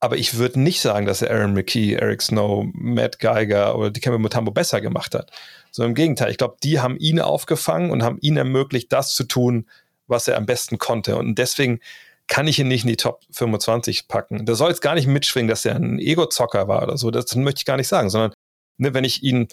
[0.00, 4.00] Aber ich würde nicht sagen, dass er Aaron McKee, Eric Snow, Matt Geiger oder die
[4.00, 5.30] Dikembe Mutombo besser gemacht hat.
[5.70, 6.30] So im Gegenteil.
[6.30, 9.68] Ich glaube, die haben ihn aufgefangen und haben ihn ermöglicht, das zu tun,
[10.06, 11.16] was er am besten konnte.
[11.16, 11.80] Und deswegen
[12.28, 14.46] kann ich ihn nicht in die Top 25 packen.
[14.46, 17.10] Da soll jetzt gar nicht mitschwingen, dass er ein Ego-Zocker war oder so.
[17.10, 18.32] Das möchte ich gar nicht sagen, sondern
[18.78, 19.48] ne, wenn ich ihn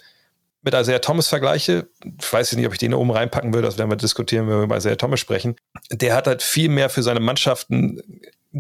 [0.62, 1.90] mit Isaiah Thomas vergleiche,
[2.20, 4.64] ich weiß nicht, ob ich den oben reinpacken würde, das werden wir diskutieren, wenn wir
[4.64, 5.56] über Isaiah Thomas sprechen.
[5.92, 8.02] Der hat halt viel mehr für seine Mannschaften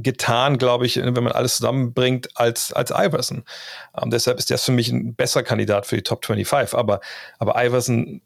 [0.03, 3.43] getan, glaube ich, wenn man alles zusammenbringt, als, als Iverson.
[3.99, 6.77] Ähm, deshalb ist das für mich ein besserer Kandidat für die Top 25.
[6.77, 7.01] Aber,
[7.39, 8.21] aber Iverson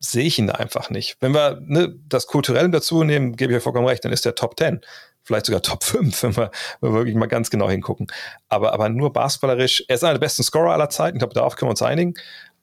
[0.00, 1.16] sehe ich ihn einfach nicht.
[1.20, 4.34] Wenn wir ne, das Kulturelle dazu nehmen, gebe ich euch vollkommen recht, dann ist der
[4.34, 4.80] Top 10.
[5.22, 6.50] Vielleicht sogar Top 5, wenn wir,
[6.80, 8.06] wenn wir wirklich mal ganz genau hingucken.
[8.48, 11.16] Aber, aber nur basketballerisch, er ist einer der besten Scorer aller Zeiten.
[11.16, 12.14] Ich glaube, darauf können wir uns einigen.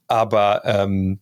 [0.08, 1.20] Aber ähm,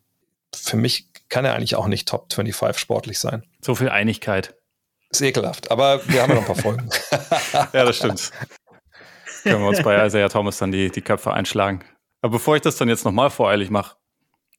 [0.53, 3.43] für mich kann er eigentlich auch nicht Top 25 sportlich sein.
[3.61, 4.53] So viel Einigkeit.
[5.09, 6.89] Ist ekelhaft, aber wir haben ja noch ein paar Folgen.
[7.73, 8.31] ja, das stimmt.
[9.43, 11.83] Können wir uns bei Isaiah Thomas dann die, die Köpfe einschlagen.
[12.21, 13.95] Aber bevor ich das dann jetzt nochmal voreilig mache,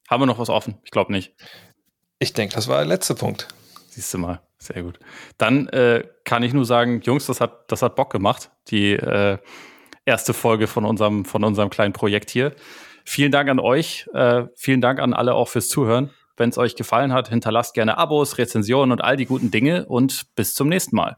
[0.09, 0.77] haben wir noch was offen?
[0.83, 1.33] Ich glaube nicht.
[2.19, 3.47] Ich denke, das war der letzte Punkt.
[3.89, 4.99] Siehst du mal, sehr gut.
[5.37, 9.37] Dann äh, kann ich nur sagen, Jungs, das hat, das hat Bock gemacht, die äh,
[10.05, 12.53] erste Folge von unserem, von unserem kleinen Projekt hier.
[13.05, 14.09] Vielen Dank an euch.
[14.13, 16.11] Äh, vielen Dank an alle auch fürs Zuhören.
[16.35, 20.35] Wenn es euch gefallen hat, hinterlasst gerne Abos, Rezensionen und all die guten Dinge und
[20.35, 21.17] bis zum nächsten Mal.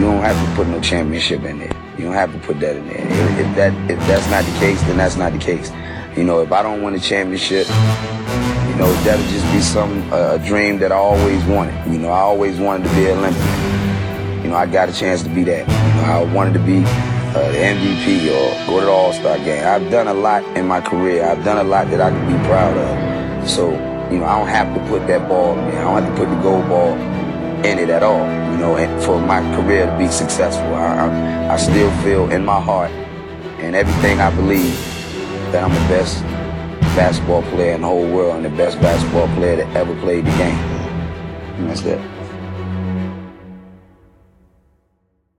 [0.00, 1.76] You don't have to put no championship in there.
[1.98, 3.02] You don't have to put that in there.
[3.02, 5.70] If, if that if that's not the case, then that's not the case.
[6.16, 10.38] You know, if I don't win a championship, you know, that'll just be some uh,
[10.40, 11.74] a dream that I always wanted.
[11.92, 14.42] You know, I always wanted to be an Olympic.
[14.42, 15.68] You know, I got a chance to be that.
[15.68, 19.66] You know, I wanted to be uh, the MVP or go to the All-Star game.
[19.66, 21.26] I've done a lot in my career.
[21.26, 23.50] I've done a lot that I can be proud of.
[23.50, 23.72] So,
[24.10, 25.76] you know, I don't have to put that ball in.
[25.76, 26.96] I don't have to put the gold ball
[27.64, 30.74] in it at all, you know, and for my career to be successful.
[30.74, 32.90] I, I, I still feel in my heart
[33.60, 34.74] and everything I believe
[35.52, 36.22] that I'm the best
[36.96, 40.30] basketball player in the whole world and the best basketball player that ever played the
[40.30, 40.58] game.
[41.58, 42.09] And that's that.